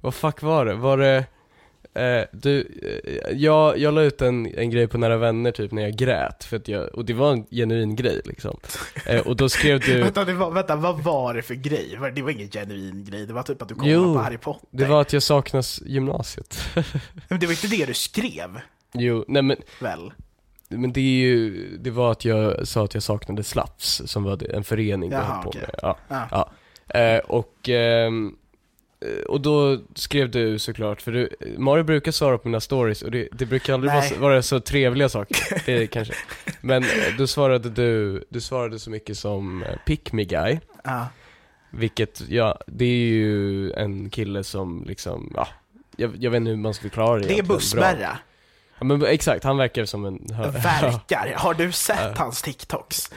Vad 0.00 0.14
fuck 0.14 0.42
var 0.42 0.66
det? 0.66 0.74
Var 0.74 0.98
det... 0.98 1.24
Eh, 1.94 2.22
du, 2.32 2.60
eh, 2.82 3.36
jag, 3.36 3.78
jag 3.78 3.94
la 3.94 4.02
ut 4.02 4.22
en, 4.22 4.46
en 4.54 4.70
grej 4.70 4.88
på 4.88 4.98
Nära 4.98 5.16
Vänner 5.16 5.52
typ 5.52 5.72
när 5.72 5.82
jag 5.82 5.92
grät, 5.96 6.44
för 6.44 6.56
att 6.56 6.68
jag, 6.68 6.94
och 6.94 7.04
det 7.04 7.12
var 7.12 7.32
en 7.32 7.46
genuin 7.50 7.96
grej 7.96 8.20
liksom. 8.24 8.56
Eh, 9.06 9.26
och 9.26 9.36
då 9.36 9.48
skrev 9.48 9.80
du, 9.80 10.00
Vänta, 10.02 10.24
det 10.24 10.32
var, 10.32 10.50
vänta, 10.50 10.76
vad 10.76 11.02
var 11.02 11.34
det 11.34 11.42
för 11.42 11.54
grej? 11.54 11.98
Det 12.14 12.22
var 12.22 12.30
ingen 12.30 12.50
genuin 12.50 13.04
grej, 13.04 13.26
det 13.26 13.32
var 13.32 13.42
typ 13.42 13.62
att 13.62 13.68
du 13.68 13.74
kollade 13.74 13.92
Jo, 13.92 14.14
på 14.14 14.20
Harry 14.20 14.38
Potter. 14.38 14.66
det 14.70 14.84
var 14.84 15.00
att 15.00 15.12
jag 15.12 15.22
saknas 15.22 15.82
gymnasiet. 15.86 16.60
Men 17.28 17.40
det 17.40 17.46
var 17.46 17.52
inte 17.52 17.66
det 17.76 17.86
du 17.86 17.94
skrev, 17.94 18.60
jo, 18.92 19.24
nej 19.28 19.42
men, 19.42 19.56
väl? 19.80 20.12
men 20.68 20.92
det 20.92 21.00
är 21.00 21.20
ju, 21.20 21.68
det 21.78 21.90
var 21.90 22.12
att 22.12 22.24
jag 22.24 22.68
sa 22.68 22.84
att 22.84 22.94
jag 22.94 23.02
saknade 23.02 23.44
Slaps, 23.44 24.02
som 24.06 24.24
var 24.24 24.54
en 24.54 24.64
förening 24.64 25.10
jag 25.10 25.20
Jaha, 25.20 25.34
höll 25.34 25.42
på 25.42 25.48
okej. 25.48 25.60
med. 25.62 25.70
Ja. 25.82 25.96
Ja. 26.08 26.28
Ja. 26.30 26.50
Eh, 27.00 27.18
och, 27.18 27.68
eh, 27.68 28.10
och 29.28 29.40
då 29.40 29.78
skrev 29.94 30.30
du 30.30 30.58
såklart, 30.58 31.02
för 31.02 31.12
du, 31.12 31.28
Mario 31.58 31.84
brukar 31.84 32.12
svara 32.12 32.38
på 32.38 32.48
mina 32.48 32.60
stories 32.60 33.02
och 33.02 33.10
det, 33.10 33.28
det 33.32 33.46
brukar 33.46 33.74
aldrig 33.74 33.92
vara, 33.92 34.00
Nej. 34.00 34.10
så- 34.10 34.20
vara 34.20 34.42
så 34.42 34.60
trevliga 34.60 35.08
saker, 35.08 35.62
det 35.66 35.86
kanske. 35.86 36.14
Men 36.60 36.82
eh, 36.82 36.88
då 37.18 37.26
svarade 37.26 37.70
du, 37.70 38.24
du 38.28 38.40
svarade 38.40 38.78
så 38.78 38.90
mycket 38.90 39.18
som 39.18 39.62
eh, 39.62 39.68
pick 39.86 40.12
me 40.12 40.24
guy, 40.24 40.58
Ja. 40.84 41.06
vilket, 41.70 42.22
ja, 42.28 42.58
det 42.66 42.84
är 42.84 43.06
ju 43.06 43.72
en 43.72 44.10
kille 44.10 44.44
som 44.44 44.84
liksom, 44.86 45.32
ja, 45.36 45.48
jag, 45.96 46.10
jag 46.18 46.30
vet 46.30 46.36
inte 46.36 46.50
hur 46.50 46.56
man 46.56 46.74
ska 46.74 46.82
förklara 46.82 47.18
det 47.20 47.26
Det 47.26 47.38
är 47.38 47.42
bussbärra, 47.42 48.18
Ja 48.78 48.84
men 48.84 49.04
exakt, 49.06 49.44
han 49.44 49.56
verkar 49.56 49.84
som 49.84 50.04
en 50.04 50.26
verkar. 50.52 51.34
Har 51.36 51.54
du 51.54 51.72
sett 51.72 52.18
hans 52.18 52.42
TikToks? 52.42 53.10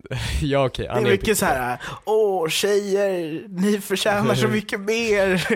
Ja 0.42 0.66
okej, 0.66 0.86
Det 0.86 0.92
han 0.92 1.06
är 1.06 1.10
mycket 1.10 1.38
så 1.38 1.46
här, 1.46 1.78
åh 2.04 2.48
tjejer, 2.48 3.44
ni 3.48 3.80
förtjänar 3.80 4.34
så 4.34 4.48
mycket 4.58 4.80
mer. 4.80 5.46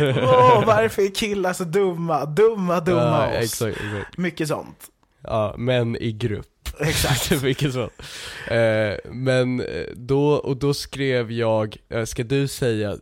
Åh, 0.00 0.64
varför 0.66 1.02
är 1.02 1.14
killar 1.14 1.52
så 1.52 1.64
dumma? 1.64 2.24
Dumma, 2.24 2.80
dumma 2.80 3.28
ja, 3.32 3.38
oss. 3.38 3.44
exakt, 3.44 3.76
exakt. 3.76 4.18
Mycket 4.18 4.48
sånt. 4.48 4.78
Ja, 5.22 5.54
men 5.58 5.96
i 5.96 6.12
grupp. 6.12 6.46
Exakt. 6.80 7.32
Vilket 7.42 7.72
så. 7.72 7.90
Eh, 8.54 8.96
men 9.04 9.60
eh, 9.60 9.86
då, 9.94 10.28
och 10.32 10.56
då 10.56 10.74
skrev 10.74 11.32
jag, 11.32 11.76
eh, 11.88 12.04
ska 12.04 12.22
du 12.22 12.48
säga, 12.48 12.96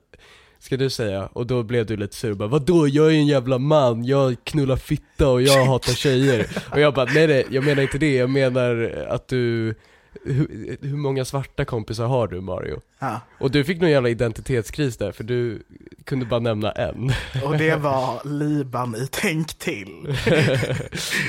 ska 0.59 0.77
du 0.77 0.91
säga, 0.91 1.27
och 1.33 1.47
då 1.47 1.63
blev 1.63 1.87
du 1.87 1.97
lite 1.97 2.17
sur 2.17 2.35
bara, 2.35 2.49
vadå 2.49 2.89
jag 2.89 3.07
är 3.07 3.11
en 3.11 3.27
jävla 3.27 3.59
man, 3.59 4.05
jag 4.05 4.37
knullar 4.45 4.77
fitta 4.77 5.29
och 5.29 5.43
jag 5.43 5.65
hatar 5.65 5.93
tjejer. 5.93 6.47
och 6.71 6.81
jag 6.81 6.95
bara, 6.95 7.05
nej 7.15 7.27
nej, 7.27 7.47
jag 7.51 7.65
menar 7.65 7.83
inte 7.83 7.99
det, 7.99 8.15
jag 8.15 8.31
menar 8.31 9.05
att 9.09 9.29
du, 9.29 9.75
hur, 10.25 10.77
hur 10.81 10.97
många 10.97 11.25
svarta 11.25 11.65
kompisar 11.65 12.07
har 12.07 12.29
du 12.29 12.41
Mario? 12.41 12.81
Ja. 12.99 13.21
Och 13.41 13.51
du 13.51 13.65
fick 13.65 13.81
någon 13.81 13.91
jävla 13.91 14.09
identitetskris 14.09 14.97
där, 14.97 15.13
för 15.13 15.25
du 15.25 15.63
kunde 16.05 16.27
bara 16.27 16.41
nämna 16.41 16.73
en. 16.73 17.13
Och 17.45 17.59
det 17.59 17.77
var 17.77 18.29
Liban 18.29 18.95
i 18.95 19.09
Tänk 19.11 19.55
till. 19.55 20.09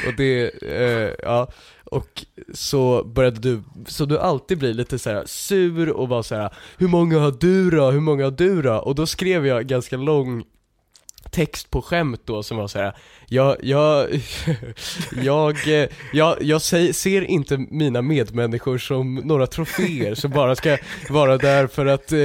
och 0.07 0.13
det, 0.17 0.63
eh, 0.63 1.13
ja, 1.23 1.47
och 1.85 2.25
så 2.53 3.03
började 3.03 3.39
du, 3.39 3.63
så 3.87 4.05
du 4.05 4.19
alltid 4.19 4.57
blir 4.57 4.73
lite 4.73 4.99
så 4.99 5.09
här 5.09 5.23
sur 5.25 5.89
och 5.89 6.07
bara 6.07 6.23
så 6.23 6.35
här: 6.35 6.53
hur 6.77 6.87
många 6.87 7.19
har 7.19 7.31
du 7.39 7.69
då? 7.69 7.91
Hur 7.91 7.99
många 7.99 8.23
har 8.23 8.31
du 8.31 8.61
då? 8.61 8.75
Och 8.75 8.95
då 8.95 9.05
skrev 9.05 9.47
jag 9.47 9.67
ganska 9.67 9.97
lång 9.97 10.43
text 11.31 11.69
på 11.69 11.81
skämt 11.81 12.21
då 12.25 12.43
som 12.43 12.57
var 12.57 12.67
så 12.67 12.79
här. 12.79 12.95
jag, 13.27 13.57
jag, 13.63 14.07
jag, 15.23 15.81
eh, 15.81 15.89
jag, 16.13 16.37
jag 16.41 16.61
säger, 16.61 16.93
ser 16.93 17.21
inte 17.21 17.57
mina 17.57 18.01
medmänniskor 18.01 18.77
som 18.77 19.15
några 19.15 19.47
troféer 19.47 20.15
som 20.15 20.31
bara 20.31 20.55
ska 20.55 20.77
vara 21.09 21.37
där 21.37 21.67
för 21.67 21.85
att 21.85 22.11
eh, 22.11 22.17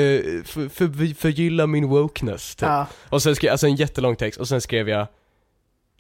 för, 0.45 0.69
för, 0.69 1.15
förgylla 1.15 1.67
min 1.67 1.89
wokeness 1.89 2.55
typ. 2.55 2.69
Ja. 2.69 2.87
Och 3.09 3.23
sen 3.23 3.37
skrev 3.37 3.49
jag, 3.49 3.53
alltså 3.53 3.67
en 3.67 3.77
jättelång 3.77 4.17
text, 4.17 4.41
och 4.41 4.49
sen 4.49 4.61
skrev 4.61 4.89
jag 4.89 5.07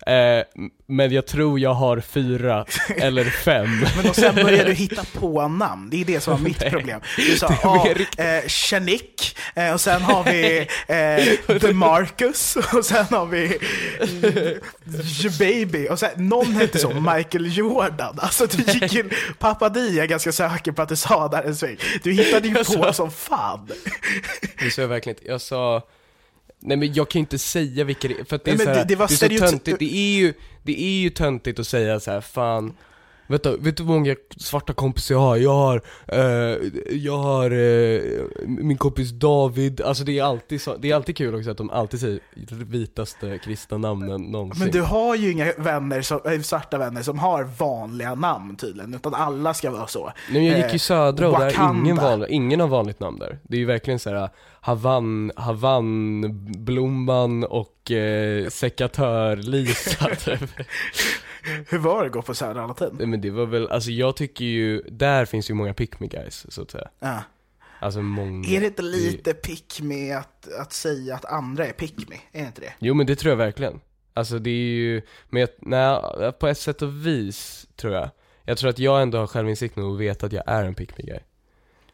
eh, 0.06 0.44
Men 0.86 1.12
jag 1.12 1.26
tror 1.26 1.60
jag 1.60 1.74
har 1.74 2.00
fyra 2.00 2.64
eller 2.96 3.24
fem 3.24 3.80
Men 3.96 4.08
och 4.10 4.16
sen 4.16 4.34
började 4.34 4.64
du 4.64 4.72
hitta 4.72 5.04
på 5.20 5.48
namn, 5.48 5.90
det 5.90 6.00
är 6.00 6.04
det 6.04 6.20
som 6.20 6.32
var 6.32 6.40
mitt 6.44 6.60
Nej. 6.60 6.70
problem. 6.70 7.00
Du 7.16 7.36
sa, 7.36 7.48
riktigt- 7.94 8.20
eh, 8.20 8.48
Shanik, 8.48 9.36
eh, 9.54 9.72
och 9.72 9.80
sen 9.80 10.02
har 10.02 10.24
vi 10.24 10.58
eh, 10.88 11.58
The 11.60 11.72
Marcus, 11.72 12.56
och 12.56 12.84
sen 12.84 13.04
har 13.10 13.26
vi 13.26 13.44
eh, 14.00 15.38
Baby, 15.38 15.88
och 15.88 15.98
sen, 15.98 16.10
någon 16.28 16.46
hette 16.54 16.78
så, 16.78 16.90
Michael 16.90 17.56
Jordan. 17.56 18.18
Alltså 18.20 18.46
du 18.46 18.72
gick 18.72 18.94
in, 18.94 19.10
Pappa 19.38 19.68
Di, 19.68 19.96
jag 19.96 20.04
är 20.04 20.08
ganska 20.08 20.32
säker 20.32 20.72
på 20.72 20.82
att 20.82 20.88
du 20.88 20.96
sa 20.96 21.28
där 21.28 21.42
en 21.42 21.56
sväng. 21.56 21.76
Du 22.02 22.12
hittade 22.12 22.48
ju 22.48 22.54
Jag 22.54 22.66
på 22.66 22.72
sa- 22.72 22.92
som 22.92 23.10
fan. 23.10 23.68
Det 24.58 24.70
sa 24.70 24.80
jag 24.82 24.88
verkligen 24.88 25.16
inte, 25.18 25.30
jag 25.30 25.40
sa 25.40 25.82
Nej 26.62 26.76
men 26.76 26.92
jag 26.94 27.08
kan 27.08 27.18
ju 27.18 27.20
inte 27.20 27.38
säga 27.38 27.84
vilka 27.84 28.08
det 28.08 28.20
är, 28.20 28.24
för 28.24 28.36
att 28.36 28.44
det 28.44 28.50
är 28.50 28.56
Nej, 28.56 28.66
så 28.66 28.70
här, 28.72 28.78
det- 28.84 28.84
det 28.84 28.94
det 29.28 29.34
är 29.34 29.38
så 29.38 29.46
töntigt, 29.46 29.78
det 29.78 29.94
är 29.96 30.14
ju, 30.18 30.34
det 30.62 30.82
är 30.82 31.00
ju 31.00 31.10
töntigt 31.10 31.58
att 31.58 31.66
säga 31.66 32.00
så 32.00 32.10
här, 32.10 32.20
fan 32.20 32.72
Vet 33.30 33.42
du, 33.42 33.56
vet 33.56 33.76
du 33.76 33.82
hur 33.82 33.90
många 33.92 34.16
svarta 34.36 34.72
kompisar 34.72 35.14
jag 35.14 35.20
har? 35.20 35.36
Jag 35.36 35.52
har, 35.54 35.82
eh, 36.08 36.56
jag 36.90 37.18
har 37.18 37.50
eh, 37.50 38.00
min 38.46 38.78
kompis 38.78 39.10
David, 39.10 39.80
alltså 39.80 40.04
det 40.04 40.18
är 40.18 40.22
alltid 40.22 40.60
så, 40.60 40.76
det 40.76 40.90
är 40.90 40.94
alltid 40.94 41.16
kul 41.16 41.34
också 41.34 41.50
att 41.50 41.56
de 41.56 41.70
alltid 41.70 42.00
säger 42.00 42.20
vitaste 42.64 43.38
kristna 43.38 43.78
namnen 43.78 44.22
någonsin 44.22 44.62
Men 44.64 44.72
du 44.72 44.80
har 44.82 45.16
ju 45.16 45.32
inga 45.32 45.52
vänner 45.58 46.02
som, 46.02 46.20
äh, 46.24 46.40
svarta 46.40 46.78
vänner 46.78 47.02
som 47.02 47.18
har 47.18 47.44
vanliga 47.44 48.14
namn 48.14 48.56
tydligen, 48.56 48.94
utan 48.94 49.14
alla 49.14 49.54
ska 49.54 49.70
vara 49.70 49.86
så. 49.86 50.12
Nej 50.30 50.46
jag 50.46 50.56
gick 50.56 50.66
Eh, 50.66 50.72
ju 50.72 50.78
södra 50.78 51.28
och 51.28 51.38
där 51.38 51.46
är 51.46 51.50
Wakanda. 51.50 51.80
ingen, 51.80 51.96
vanlig, 51.96 52.28
ingen 52.30 52.60
har 52.60 52.68
vanligt 52.68 53.00
namn 53.00 53.18
där. 53.18 53.38
Det 53.42 53.56
är 53.56 53.60
ju 53.60 53.66
verkligen 53.66 53.98
såhär 53.98 54.28
Havan, 54.60 55.32
Havanblomman 55.36 57.44
och 57.44 57.90
eh, 57.90 58.48
sekatör-Lisa 58.48 60.06
typ. 60.14 60.40
Hur 61.68 61.78
var 61.78 62.00
det 62.00 62.06
att 62.06 62.12
gå 62.12 62.22
på 62.22 62.34
Södra 62.34 62.66
Latin? 62.66 62.88
Nej 62.98 63.06
men 63.06 63.20
det 63.20 63.30
var 63.30 63.46
väl, 63.46 63.68
alltså 63.68 63.90
jag 63.90 64.16
tycker 64.16 64.44
ju, 64.44 64.82
där 64.82 65.24
finns 65.24 65.50
ju 65.50 65.54
många 65.54 65.74
pick 65.74 66.00
me 66.00 66.06
guys 66.06 66.46
så 66.48 66.62
att 66.62 66.70
säga. 66.70 66.88
Ja. 67.00 67.18
Alltså 67.80 68.02
många. 68.02 68.48
Är 68.48 68.60
det 68.60 68.66
inte 68.66 68.82
lite 68.82 69.34
pick 69.34 69.80
me 69.82 70.12
att, 70.12 70.48
att 70.60 70.72
säga 70.72 71.14
att 71.14 71.24
andra 71.24 71.66
är 71.66 71.72
pick 71.72 72.08
me? 72.08 72.16
Är 72.32 72.40
det 72.40 72.46
inte 72.46 72.60
det? 72.60 72.72
Jo 72.78 72.94
men 72.94 73.06
det 73.06 73.16
tror 73.16 73.30
jag 73.30 73.36
verkligen. 73.36 73.80
Alltså 74.14 74.38
det 74.38 74.50
är 74.50 74.54
ju, 74.74 75.02
men 75.28 75.40
jag, 75.40 75.50
nej, 75.58 76.32
på 76.32 76.48
ett 76.48 76.58
sätt 76.58 76.82
och 76.82 77.06
vis 77.06 77.66
tror 77.76 77.94
jag. 77.94 78.10
Jag 78.44 78.58
tror 78.58 78.70
att 78.70 78.78
jag 78.78 79.02
ändå 79.02 79.18
har 79.18 79.26
självinsikt 79.26 79.76
nog 79.76 79.92
och 79.92 80.00
vet 80.00 80.22
att 80.22 80.32
jag 80.32 80.44
är 80.46 80.64
en 80.64 80.74
pick 80.74 80.98
me 80.98 81.04
guy. 81.04 81.18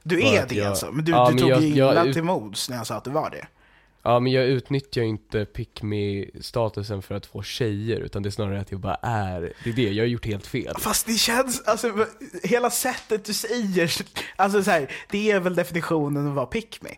Du 0.03 0.23
är 0.26 0.47
det 0.49 0.55
jag- 0.55 0.67
alltså? 0.67 0.93
Men 0.93 1.05
du, 1.05 1.12
Ja, 1.12 1.26
du 1.29 1.35
men 1.35 1.41
tog 1.43 1.50
jag- 1.50 1.62
ju 1.62 1.75
jag- 1.75 1.93
illa 1.93 2.05
ut- 2.05 2.15
till 2.15 2.23
mods 2.23 2.71
när 2.71 2.76
jag 2.76 2.87
sa 2.87 2.95
att 2.95 3.05
du 3.05 3.11
var 3.11 3.31
det. 3.31 3.47
Ja 4.09 4.21
men 4.21 4.33
jag 4.33 4.45
utnyttjar 4.45 5.03
ju 5.03 5.09
inte 5.09 5.45
pick 5.45 5.83
me 5.83 6.25
statusen 6.41 7.03
för 7.03 7.15
att 7.15 7.27
få 7.27 7.43
tjejer 7.43 8.01
utan 8.01 8.23
det 8.23 8.29
är 8.29 8.31
snarare 8.31 8.61
att 8.61 8.71
jag 8.71 8.81
bara 8.81 8.99
är, 9.03 9.53
det 9.65 9.71
är 9.71 9.75
det, 9.75 9.83
jag 9.83 10.05
har 10.05 10.09
gjort 10.09 10.27
helt 10.27 10.47
fel. 10.47 10.75
Fast 10.79 11.07
det 11.07 11.15
känns, 11.15 11.63
alltså 11.67 12.07
hela 12.43 12.71
sättet 12.71 13.25
du 13.25 13.33
säger, 13.33 13.93
alltså 14.37 14.63
så 14.63 14.71
här, 14.71 14.93
det 15.11 15.31
är 15.31 15.41
väl 15.41 15.55
definitionen 15.55 16.23
av 16.23 16.29
att 16.29 16.37
vara 16.37 16.47
pick 16.47 16.83
me. 16.83 16.91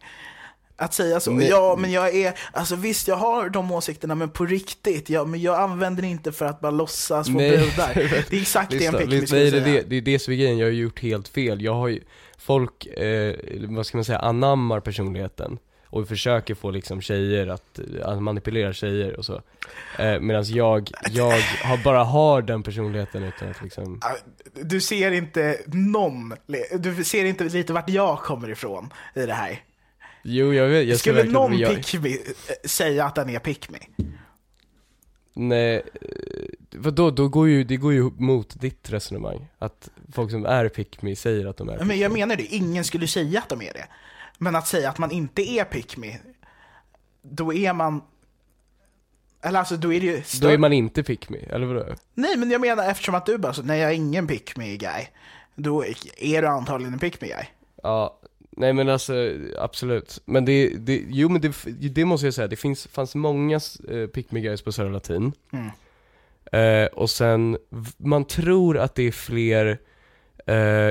Att 0.76 0.94
säga 0.94 1.20
så, 1.20 1.30
Nej. 1.30 1.48
ja 1.48 1.76
men 1.78 1.92
jag 1.92 2.14
är, 2.14 2.34
alltså 2.52 2.76
visst 2.76 3.08
jag 3.08 3.16
har 3.16 3.48
de 3.48 3.72
åsikterna 3.72 4.14
men 4.14 4.30
på 4.30 4.46
riktigt, 4.46 5.10
ja, 5.10 5.24
men 5.24 5.40
jag 5.40 5.60
använder 5.60 6.04
inte 6.04 6.32
för 6.32 6.44
att 6.44 6.60
bara 6.60 6.70
låtsas 6.70 7.26
få 7.26 7.32
Nej. 7.32 7.50
brudar. 7.50 7.94
Det 8.30 8.36
är 8.36 8.40
exakt 8.40 8.70
det 8.70 8.86
en 8.86 8.94
pick 8.94 9.08
me 9.08 9.26
skulle 9.26 9.42
nej, 9.42 9.50
det, 9.50 9.58
är 9.58 9.64
säga. 9.64 9.82
det, 9.82 9.88
det 9.88 9.96
är 9.96 10.02
det 10.02 10.18
som 10.18 10.32
är 10.32 10.36
grejen, 10.36 10.58
jag 10.58 10.66
har 10.66 10.72
gjort 10.72 11.00
helt 11.00 11.28
fel. 11.28 11.62
Jag 11.62 11.74
har 11.74 11.88
ju, 11.88 12.00
folk, 12.38 12.86
eh, 12.86 13.34
vad 13.68 13.86
ska 13.86 13.96
man 13.96 14.04
säga, 14.04 14.18
anammar 14.18 14.80
personligheten. 14.80 15.58
Och 15.90 16.08
försöker 16.08 16.54
få 16.54 16.70
liksom 16.70 17.00
tjejer 17.00 17.46
att, 17.46 17.80
att 18.02 18.22
manipulera 18.22 18.72
tjejer 18.72 19.16
och 19.18 19.24
så. 19.24 19.42
Eh, 19.98 20.20
Medan 20.20 20.44
jag, 20.46 20.90
jag 21.10 21.30
har, 21.62 21.84
bara 21.84 22.04
har 22.04 22.42
den 22.42 22.62
personligheten 22.62 23.22
utan 23.22 23.50
att 23.50 23.62
liksom 23.62 24.00
Ja, 24.02 24.16
Du 24.62 24.80
ser 24.80 25.10
inte 25.10 25.60
någon, 25.66 26.34
du 26.78 27.04
ser 27.04 27.24
inte 27.24 27.44
lite 27.44 27.72
vart 27.72 27.88
jag 27.90 28.18
kommer 28.18 28.50
ifrån 28.50 28.90
i 29.14 29.26
det 29.26 29.32
här. 29.32 29.62
Jo 30.22 30.54
jag 30.54 30.68
vet, 30.68 30.86
jag 30.88 30.98
Skulle 30.98 31.24
någon 31.24 31.50
men 31.50 31.58
jag, 31.60 31.76
pick 31.76 31.94
eh, 31.94 32.12
säga 32.64 33.04
att 33.04 33.14
den 33.14 33.30
är 33.30 33.38
pick 33.38 33.70
me? 33.70 33.78
Nej, 35.34 35.74
eh, 35.76 35.82
vadå, 36.70 37.10
då 37.10 37.28
går 37.28 37.48
ju, 37.48 37.64
det 37.64 37.76
går 37.76 37.92
ju 37.92 38.02
mot 38.02 38.60
ditt 38.60 38.90
resonemang. 38.90 39.46
Att 39.58 39.88
folk 40.12 40.30
som 40.30 40.46
är 40.46 40.68
pick 40.68 41.02
me 41.02 41.16
säger 41.16 41.46
att 41.46 41.56
de 41.56 41.68
är 41.68 41.78
Men 41.78 41.88
pick 41.88 41.98
jag 41.98 42.12
me. 42.12 42.18
menar 42.18 42.36
det, 42.36 42.46
ingen 42.46 42.84
skulle 42.84 43.06
säga 43.06 43.38
att 43.38 43.48
de 43.48 43.62
är 43.62 43.72
det. 43.72 43.84
Men 44.38 44.56
att 44.56 44.66
säga 44.66 44.90
att 44.90 44.98
man 44.98 45.10
inte 45.10 45.42
är 45.42 45.64
pick 45.64 45.96
me, 45.96 46.18
då 47.22 47.54
är 47.54 47.72
man... 47.72 48.02
Eller 49.42 49.58
alltså 49.58 49.76
då 49.76 49.92
är 49.92 50.00
det 50.00 50.06
ju... 50.06 50.22
Då 50.40 50.48
är 50.48 50.58
man 50.58 50.72
inte 50.72 51.02
pick 51.02 51.28
me, 51.28 51.38
eller 51.38 51.66
vadå? 51.66 51.86
Nej 52.14 52.36
men 52.36 52.50
jag 52.50 52.60
menar 52.60 52.90
eftersom 52.90 53.14
att 53.14 53.26
du 53.26 53.38
bara 53.38 53.52
så, 53.52 53.62
nej 53.62 53.80
jag 53.80 53.90
är 53.90 53.94
ingen 53.94 54.26
pick 54.26 54.56
me 54.56 54.76
guy. 54.76 55.06
Då 55.54 55.84
är 56.16 56.42
du 56.42 56.48
antagligen 56.48 56.92
en 56.92 56.98
pick 56.98 57.20
me 57.20 57.28
guy. 57.28 57.44
Ja, 57.82 58.18
nej 58.50 58.72
men 58.72 58.88
alltså 58.88 59.12
absolut. 59.58 60.22
Men 60.24 60.44
det, 60.44 60.68
det 60.68 61.04
jo 61.08 61.28
men 61.28 61.40
det, 61.40 61.54
det 61.88 62.04
måste 62.04 62.26
jag 62.26 62.34
säga, 62.34 62.48
det 62.48 62.56
finns, 62.56 62.86
fanns 62.86 63.14
många 63.14 63.60
uh, 63.90 64.06
pick 64.06 64.30
me 64.30 64.40
guys 64.40 64.62
på 64.62 64.72
Södra 64.72 64.92
Latin. 64.92 65.32
Mm. 65.52 65.70
Eh, 66.52 66.86
och 66.86 67.10
sen, 67.10 67.58
man 67.96 68.24
tror 68.24 68.78
att 68.78 68.94
det 68.94 69.02
är 69.02 69.12
fler, 69.12 69.66
eh, 69.66 69.76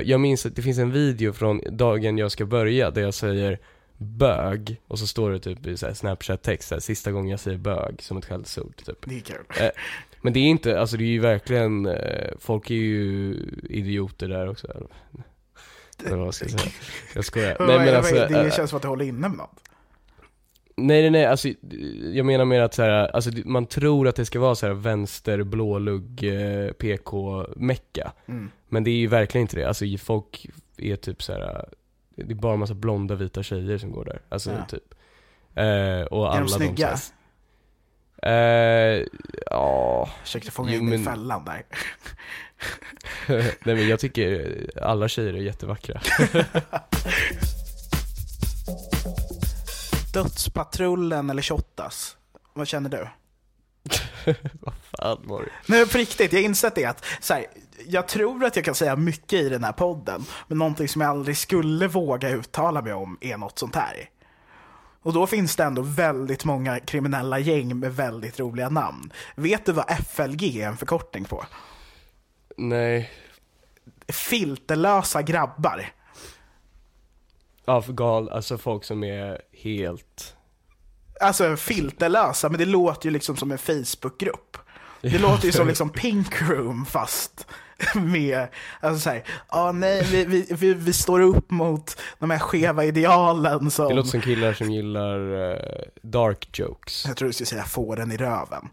jag 0.04 0.20
minns 0.20 0.46
att 0.46 0.56
det 0.56 0.62
finns 0.62 0.78
en 0.78 0.92
video 0.92 1.34
från 1.34 1.62
dagen 1.72 2.18
jag 2.18 2.32
ska 2.32 2.46
börja 2.46 2.92
där 2.92 3.02
jag 3.02 3.14
säger 3.14 3.60
bög, 3.98 4.82
och 4.88 5.00
så 5.00 5.08
står 5.08 5.32
det 5.32 5.40
typ 5.40 5.68
i 5.68 5.78
snapchat-text, 5.78 6.74
sista 6.80 7.12
gången 7.12 7.32
jag 7.32 7.40
säger 7.40 7.58
bög, 7.58 8.02
som 8.02 8.18
ett 8.18 8.26
skällsord 8.26 8.76
typ. 8.86 8.98
Det 9.06 9.16
är 9.16 9.20
kul. 9.20 9.46
Eh, 9.60 9.70
men 10.22 10.34
det 10.34 10.40
är 10.40 10.46
inte, 10.46 10.80
alltså 10.80 10.98
det 10.98 11.04
är 11.04 11.08
ju 11.08 11.20
verkligen, 11.20 11.86
eh, 11.86 12.32
folk 12.40 12.70
är 12.70 12.76
ju 12.76 13.36
idioter 13.70 14.28
där 14.28 14.50
också. 14.50 14.88
Eller 16.06 16.18
vad 16.18 16.36
ska 16.36 16.46
jag 16.46 16.60
säga? 16.60 16.72
Jag 17.16 17.26
skojar. 17.26 17.58
Nej 17.68 17.80
men 17.80 17.96
alltså, 17.96 18.16
det 18.16 18.46
eh, 18.46 18.52
känns 18.52 18.70
som 18.70 18.78
att 18.78 18.82
du 18.82 18.88
håller 18.88 19.06
inne 19.06 19.30
med 19.30 19.38
något. 19.38 19.67
Nej 20.78 21.02
nej 21.02 21.10
nej, 21.10 21.26
alltså 21.26 21.48
jag 22.14 22.26
menar 22.26 22.46
mer 22.46 22.62
att 22.62 22.74
så 22.74 22.82
här, 22.84 22.92
alltså 23.16 23.30
man 23.46 23.66
tror 23.66 24.08
att 24.08 24.16
det 24.16 24.26
ska 24.26 24.40
vara 24.40 24.56
så 24.56 24.66
här 24.68 24.74
vänster, 24.74 25.44
blålugg, 25.44 26.24
eh, 26.24 26.72
PK-mecka. 26.72 28.12
Mm. 28.28 28.52
Men 28.70 28.84
det 28.84 28.90
är 28.90 28.96
ju 28.98 29.08
verkligen 29.08 29.42
inte 29.42 29.56
det, 29.58 29.66
alltså 29.68 29.86
folk 30.00 30.48
är 30.78 30.96
typ 30.96 31.24
så 31.24 31.34
här. 31.34 31.70
det 32.16 32.32
är 32.32 32.36
bara 32.36 32.54
en 32.54 32.60
massa 32.60 32.74
blonda 32.74 33.16
vita 33.16 33.44
tjejer 33.44 33.78
som 33.78 33.92
går 33.92 34.06
där. 34.06 34.22
Alltså 34.30 34.52
Ja. 34.52 34.66
typ. 34.70 34.94
Eh, 35.56 36.02
och 36.02 36.28
alla 36.28 36.36
Är 36.38 36.40
de 36.42 36.50
snygga? 36.50 36.88
här- 36.88 36.98
Eh, 38.24 39.06
ja, 39.46 40.10
Försökte 40.24 40.52
fånga 40.52 40.72
Jo, 40.72 40.80
in 40.82 40.88
i 40.88 40.90
men- 40.92 41.04
fällan 41.06 41.46
där. 41.46 41.64
nej 43.66 43.76
men 43.76 43.88
jag 43.88 44.00
tycker 44.00 44.52
alla 44.82 45.08
tjejer 45.08 45.34
är 45.34 45.38
jättevackra. 45.38 46.02
Dödspatrullen 50.18 51.30
eller 51.30 51.42
Shottaz? 51.42 52.18
Vad 52.54 52.68
känner 52.68 52.90
du? 52.90 53.08
Vad 54.62 54.74
fan 54.74 55.22
var 55.24 55.42
det? 55.42 55.52
Nej 55.66 55.88
på 55.88 55.98
riktigt, 55.98 56.34
jag 56.34 56.40
har 56.40 56.46
insett 56.46 56.76
det 56.76 56.86
att 56.86 57.06
så 57.20 57.34
här, 57.34 57.46
jag 57.88 58.08
tror 58.08 58.46
att 58.46 58.56
jag 58.56 58.66
kan 58.66 58.76
säga 58.76 58.96
mycket 58.96 59.34
i 59.34 59.50
den 59.50 59.64
här 59.64 59.72
podden, 59.72 60.26
men 60.48 60.58
någonting 60.58 60.88
som 60.88 61.02
jag 61.02 61.10
aldrig 61.10 61.38
skulle 61.38 61.88
våga 61.88 62.30
uttala 62.30 62.82
mig 62.82 62.94
om 62.94 63.18
är 63.22 63.38
något 63.38 63.60
sånt 63.60 63.76
här. 63.76 64.10
Och 65.02 65.14
då 65.14 65.28
finns 65.28 65.56
det 65.56 65.64
ändå 65.64 65.82
väldigt 65.82 66.46
många 66.46 66.80
kriminella 66.80 67.40
gäng 67.40 67.80
med 67.80 67.96
väldigt 67.96 68.40
roliga 68.40 68.70
namn. 68.70 69.14
Vet 69.36 69.66
du 69.66 69.72
vad 69.72 69.86
FLG 70.10 70.62
är 70.62 70.68
en 70.68 70.78
förkortning 70.78 71.26
på? 71.26 71.46
Nej, 72.58 73.12
Filterlösa 74.08 75.22
grabbar. 75.22 75.97
Gal, 77.88 78.30
alltså 78.30 78.58
folk 78.58 78.84
som 78.84 79.04
är 79.04 79.42
helt 79.52 80.34
Alltså 81.22 81.56
filterlösa, 81.56 82.50
men 82.50 82.60
det 82.60 82.66
låter 82.66 83.06
ju 83.06 83.12
liksom 83.12 83.38
som 83.38 83.52
en 83.52 83.58
Facebookgrupp. 83.58 84.58
Det 85.02 85.18
låter 85.22 85.46
ju 85.46 85.52
som 85.52 85.68
liksom 85.68 85.90
Pink 85.90 86.42
Room 86.42 86.86
fast 86.86 87.48
med, 87.96 88.48
alltså 88.80 89.00
såhär, 89.00 89.24
ja 89.52 89.72
nej 89.72 90.04
vi, 90.12 90.26
vi, 90.26 90.48
vi, 90.50 90.74
vi 90.74 90.94
står 90.94 91.20
upp 91.20 91.52
mot 91.52 92.02
de 92.20 92.30
här 92.30 92.40
skeva 92.40 92.86
idealen 92.86 93.72
som... 93.72 93.88
Det 93.88 93.94
låter 93.94 94.10
som 94.10 94.22
killar 94.22 94.54
som 94.54 94.72
gillar 94.72 95.52
eh, 95.52 95.58
dark 96.02 96.60
jokes. 96.60 97.06
Jag 97.08 97.18
tror 97.18 97.28
du 97.28 97.34
skulle 97.34 97.48
säga 97.48 97.64
fåren 97.64 98.12
i 98.12 98.18
röven. 98.18 98.70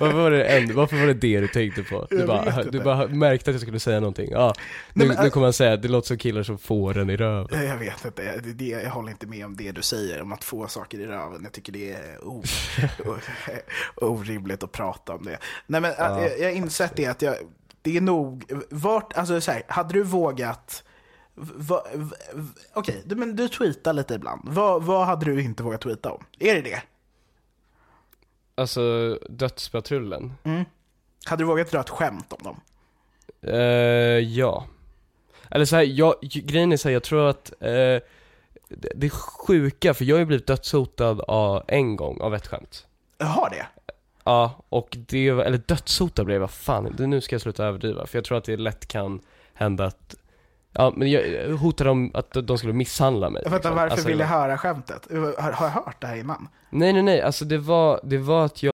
Varför, 0.00 0.12
var 0.12 0.30
det 0.30 0.44
en, 0.44 0.74
varför 0.74 0.96
var 0.96 1.06
det 1.06 1.14
det 1.14 1.40
du 1.40 1.48
tänkte 1.48 1.82
på? 1.82 2.06
Du 2.10 2.26
bara, 2.26 2.62
du 2.62 2.80
bara 2.80 3.08
märkte 3.08 3.50
att 3.50 3.54
jag 3.54 3.60
skulle 3.60 3.80
säga 3.80 4.00
någonting. 4.00 4.30
Ja, 4.30 4.54
nu, 4.92 5.04
Nej, 5.04 5.16
men, 5.16 5.24
nu 5.24 5.30
kommer 5.30 5.46
han 5.46 5.52
säga 5.52 5.72
att 5.72 5.82
det 5.82 5.88
låter 5.88 6.06
som 6.06 6.18
killar 6.18 6.42
som 6.42 6.58
får 6.58 6.94
den 6.94 7.10
i 7.10 7.16
röven. 7.16 7.66
Jag 7.66 7.76
vet 7.76 8.04
inte, 8.04 8.40
det, 8.40 8.52
det, 8.52 8.64
jag 8.64 8.90
håller 8.90 9.10
inte 9.10 9.26
med 9.26 9.44
om 9.44 9.56
det 9.56 9.72
du 9.72 9.82
säger 9.82 10.22
om 10.22 10.32
att 10.32 10.44
få 10.44 10.68
saker 10.68 10.98
i 11.00 11.06
röven. 11.06 11.40
Jag 11.42 11.52
tycker 11.52 11.72
det 11.72 11.92
är 11.92 12.24
o, 12.24 12.42
o, 13.04 13.14
orimligt 14.06 14.62
att 14.62 14.72
prata 14.72 15.12
om 15.14 15.24
det. 15.24 15.38
Nej 15.66 15.80
men 15.80 15.92
Ja. 15.98 16.22
jag, 16.22 16.38
jag 16.40 16.44
har 16.44 16.56
insett 16.56 16.96
det 16.96 17.06
att 17.06 17.22
jag, 17.22 17.34
det 17.82 17.96
är 17.96 18.00
nog, 18.00 18.44
vart, 18.70 19.12
alltså 19.12 19.40
så 19.40 19.50
här, 19.52 19.62
hade 19.68 19.92
du 19.94 20.02
vågat 20.02 20.84
Va, 21.40 21.82
v, 21.94 22.14
v, 22.34 22.48
Okej, 22.74 23.02
du, 23.06 23.16
men 23.16 23.36
du 23.36 23.48
tweetar 23.48 23.92
lite 23.92 24.14
ibland. 24.14 24.42
Vad, 24.44 24.82
vad 24.82 25.06
hade 25.06 25.24
du 25.24 25.42
inte 25.42 25.62
vågat 25.62 25.80
tweeta 25.80 26.12
om? 26.12 26.24
Är 26.38 26.54
det 26.54 26.62
det? 26.62 26.82
Alltså, 28.54 29.14
Dödspatrullen. 29.28 30.32
Hade 31.24 31.42
du 31.42 31.46
vågat 31.46 31.70
dra 31.70 31.80
ett 31.80 31.90
skämt 31.90 32.32
om 32.32 32.42
dem? 32.42 32.60
Eh, 33.42 33.58
ja. 34.18 34.66
Eller 35.50 35.64
så 35.64 35.76
här, 35.76 35.82
jag, 35.82 36.14
grejen 36.20 36.72
är 36.72 36.76
så 36.76 36.88
här, 36.88 36.92
jag 36.92 37.02
tror 37.02 37.28
att 37.28 37.52
eh, 37.60 37.68
det, 38.68 38.92
det 38.94 39.06
är 39.06 39.10
sjuka, 39.10 39.94
för 39.94 40.04
jag 40.04 40.16
har 40.16 40.20
ju 40.20 40.26
blivit 40.26 40.46
dödshotad 40.46 41.20
av, 41.20 41.62
en 41.68 41.96
gång 41.96 42.20
av 42.20 42.34
ett 42.34 42.46
skämt. 42.46 42.86
Har 43.18 43.50
det? 43.50 43.66
Ja, 44.24 44.64
och 44.68 44.96
det, 45.08 45.28
eller 45.28 45.60
dödshotad 45.66 46.24
blev 46.26 46.40
jag, 46.40 46.50
fan, 46.50 46.94
nu 46.98 47.20
ska 47.20 47.34
jag 47.34 47.40
sluta 47.42 47.64
överdriva, 47.64 48.06
för 48.06 48.18
jag 48.18 48.24
tror 48.24 48.38
att 48.38 48.44
det 48.44 48.56
lätt 48.56 48.88
kan 48.88 49.20
hända 49.54 49.84
att 49.84 50.14
Ja 50.78 50.92
men 50.96 51.10
jag 51.10 51.56
hotade 51.56 51.90
dem 51.90 52.10
att 52.14 52.32
de 52.32 52.58
skulle 52.58 52.72
misshandla 52.72 53.30
mig 53.30 53.42
Vänta, 53.42 53.56
liksom. 53.56 53.74
varför 53.74 53.90
Alltså, 53.90 54.08
vill 54.08 54.18
jag 54.18 54.26
höra 54.26 54.58
skämtet? 54.58 55.08
Har, 55.38 55.52
har 55.52 55.66
jag 55.66 55.72
hört 55.72 56.00
det 56.00 56.06
här 56.06 56.16
innan? 56.16 56.48
Nej 56.70 56.92
nej 56.92 57.02
nej, 57.02 57.22
alltså 57.22 57.44
det 57.44 57.58
var, 57.58 58.00
det 58.02 58.18
var 58.18 58.44
att 58.44 58.62
jag 58.62 58.72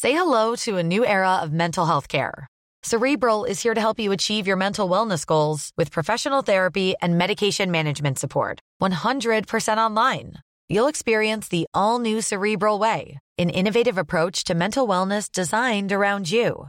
Say 0.00 0.12
hello 0.12 0.56
to 0.56 0.78
a 0.78 0.82
new 0.82 1.04
era 1.04 1.42
of 1.44 1.50
mental 1.50 1.86
health 1.86 2.08
care. 2.08 2.46
Cerebral 2.82 3.50
is 3.50 3.64
here 3.64 3.74
to 3.74 3.80
help 3.80 4.00
you 4.00 4.14
achieve 4.14 4.46
your 4.48 4.58
mental 4.58 4.90
wellness 4.90 5.26
goals 5.26 5.70
with 5.76 5.90
professional 5.92 6.42
therapy 6.44 6.94
and 7.02 7.18
medication 7.18 7.70
management 7.70 8.18
support. 8.18 8.60
100% 8.82 9.78
online. 9.78 10.32
You'll 10.68 10.90
experience 10.90 11.48
the 11.48 11.66
all 11.74 11.98
new 11.98 12.20
Cerebral 12.20 12.78
Way, 12.78 13.18
an 13.38 13.50
innovative 13.50 13.98
approach 13.98 14.44
to 14.44 14.54
mental 14.54 14.88
wellness 14.88 15.30
designed 15.32 15.92
around 15.92 16.30
you. 16.30 16.68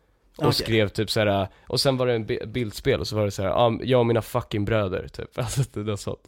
och 0.37 0.45
Okej. 0.47 0.53
skrev 0.53 0.89
typ 0.89 1.11
såhär, 1.11 1.47
och 1.67 1.79
sen 1.81 1.97
var 1.97 2.07
det 2.07 2.13
en 2.15 2.25
bi- 2.25 2.45
bildspel 2.47 2.99
och 2.99 3.07
så 3.07 3.15
var 3.15 3.25
det 3.25 3.31
såhär, 3.31 3.49
ja, 3.49 3.79
jag 3.83 3.99
och 3.99 4.05
mina 4.05 4.21
fucking 4.21 4.65
bröder 4.65 5.07
typ, 5.07 5.29
alltså 5.37 5.61
det 5.73 5.83
var 5.83 5.95
sånt. 5.97 6.27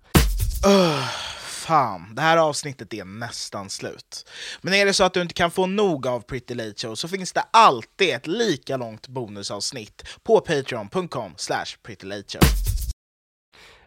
Öh, 0.68 1.08
fan, 1.40 2.16
det 2.16 2.22
här 2.22 2.38
avsnittet 2.38 2.94
är 2.94 3.06
nästan 3.06 3.70
slut. 3.70 4.30
Men 4.62 4.74
är 4.74 4.86
det 4.86 4.94
så 4.94 5.04
att 5.04 5.14
du 5.14 5.22
inte 5.22 5.34
kan 5.34 5.52
få 5.52 5.66
nog 5.66 6.08
av 6.08 6.20
Pretty 6.20 6.56
Late 6.56 6.74
Show 6.88 6.96
så 6.96 7.08
finns 7.08 7.34
det 7.34 7.44
alltid 7.52 8.10
ett 8.16 8.28
lika 8.28 8.78
långt 8.78 9.08
bonusavsnitt 9.08 10.04
på 10.24 10.40
patreon.com 10.40 11.34
slash 11.38 11.66
prettylateshow. 11.84 12.42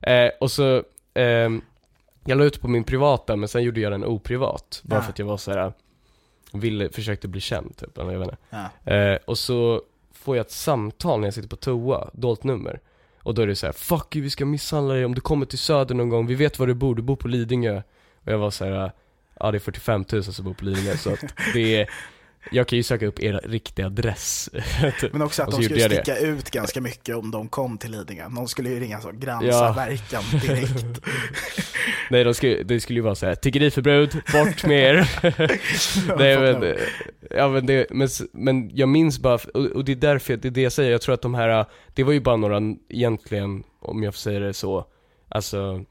Eh, 0.02 0.30
och 0.40 0.50
så, 0.50 0.82
ehm, 1.14 1.62
jag 2.24 2.38
la 2.38 2.44
ut 2.44 2.60
på 2.60 2.68
min 2.68 2.84
privata 2.84 3.36
men 3.36 3.48
sen 3.48 3.62
gjorde 3.62 3.80
jag 3.80 3.92
den 3.92 4.04
oprivat, 4.04 4.80
bara 4.84 4.94
Ja. 4.98 5.02
för 5.02 5.10
att 5.10 5.18
jag 5.18 5.26
var 5.26 5.36
såhär, 5.36 5.72
ville, 6.52 6.90
försökte 6.92 7.28
bli 7.28 7.40
känd 7.40 7.76
typ, 7.76 7.98
eller 7.98 8.12
jag 8.12 8.18
vet 8.18 8.28
inte. 8.28 8.36
Ja. 8.84 8.92
Eh, 8.92 9.18
och 9.26 9.38
så 9.38 9.82
får 10.26 10.36
jag 10.36 10.46
ett 10.46 10.52
samtal 10.52 11.20
när 11.20 11.26
jag 11.26 11.34
sitter 11.34 11.48
på 11.48 11.56
toa, 11.56 12.10
dolt 12.12 12.44
nummer. 12.44 12.80
Och 13.22 13.34
då 13.34 13.42
är 13.42 13.46
det 13.46 13.56
så 13.56 13.66
här: 13.66 13.72
'Fuck 13.72 14.16
you, 14.16 14.24
vi 14.24 14.30
ska 14.30 14.44
misshandla 14.44 14.94
dig 14.94 15.04
om 15.04 15.14
du 15.14 15.20
kommer 15.20 15.46
till 15.46 15.58
söder 15.58 15.94
någon 15.94 16.08
gång, 16.08 16.26
vi 16.26 16.34
vet 16.34 16.58
var 16.58 16.66
du 16.66 16.74
bor, 16.74 16.94
du 16.94 17.02
bor 17.02 17.16
på 17.16 17.28
Lidingö' 17.28 17.82
Och 18.24 18.32
jag 18.32 18.38
var 18.38 18.50
så 18.50 18.64
här: 18.64 18.92
ja 19.40 19.50
det 19.50 19.58
är 19.58 19.60
45 19.60 20.04
000 20.12 20.24
som 20.24 20.44
bor 20.44 20.54
på 20.54 20.64
Lidingö 20.64 20.96
så 20.96 21.12
att 21.12 21.24
det 21.54 21.80
är 21.80 21.90
jag 22.50 22.68
kan 22.68 22.76
ju 22.76 22.82
söka 22.82 23.06
upp 23.06 23.20
er 23.22 23.40
riktiga 23.44 23.86
adress. 23.86 24.50
Men 25.12 25.22
också 25.22 25.42
att 25.42 25.50
de 25.50 25.62
skulle 25.62 25.80
jag 25.80 25.90
det. 25.90 25.96
sticka 25.96 26.18
ut 26.18 26.50
ganska 26.50 26.80
mycket 26.80 27.16
om 27.16 27.30
de 27.30 27.48
kom 27.48 27.78
till 27.78 27.90
Lidingö. 27.90 28.28
Någon 28.28 28.48
skulle 28.48 28.68
ju 28.68 28.80
ringa 28.80 29.00
så, 29.00 29.10
grannsamverkan 29.12 30.22
direkt. 30.42 31.00
Nej, 32.10 32.24
de 32.24 32.34
skulle, 32.34 32.62
det 32.62 32.80
skulle 32.80 32.98
ju 32.98 33.02
vara 33.02 33.14
såhär, 33.14 33.34
tiggeriförbud, 33.34 34.22
bort 34.32 34.64
med 34.64 34.78
er. 34.78 35.10
Nej 36.18 36.38
men, 36.38 36.76
ja 37.30 37.48
men 37.48 37.66
det, 37.66 37.86
men, 37.90 38.08
men 38.32 38.76
jag 38.76 38.88
minns 38.88 39.18
bara, 39.18 39.38
och, 39.54 39.64
och 39.66 39.84
det 39.84 39.92
är 39.92 39.96
därför, 39.96 40.36
det 40.36 40.48
är 40.48 40.52
det 40.52 40.62
jag 40.62 40.72
säger, 40.72 40.90
jag 40.90 41.00
tror 41.00 41.14
att 41.14 41.22
de 41.22 41.34
här, 41.34 41.66
det 41.94 42.04
var 42.04 42.12
ju 42.12 42.20
bara 42.20 42.36
några, 42.36 42.60
egentligen, 42.88 43.64
om 43.80 44.02
jag 44.02 44.14
får 44.14 44.18
säga 44.18 44.40
det 44.40 44.54
så, 44.54 44.86
alltså 45.28 45.84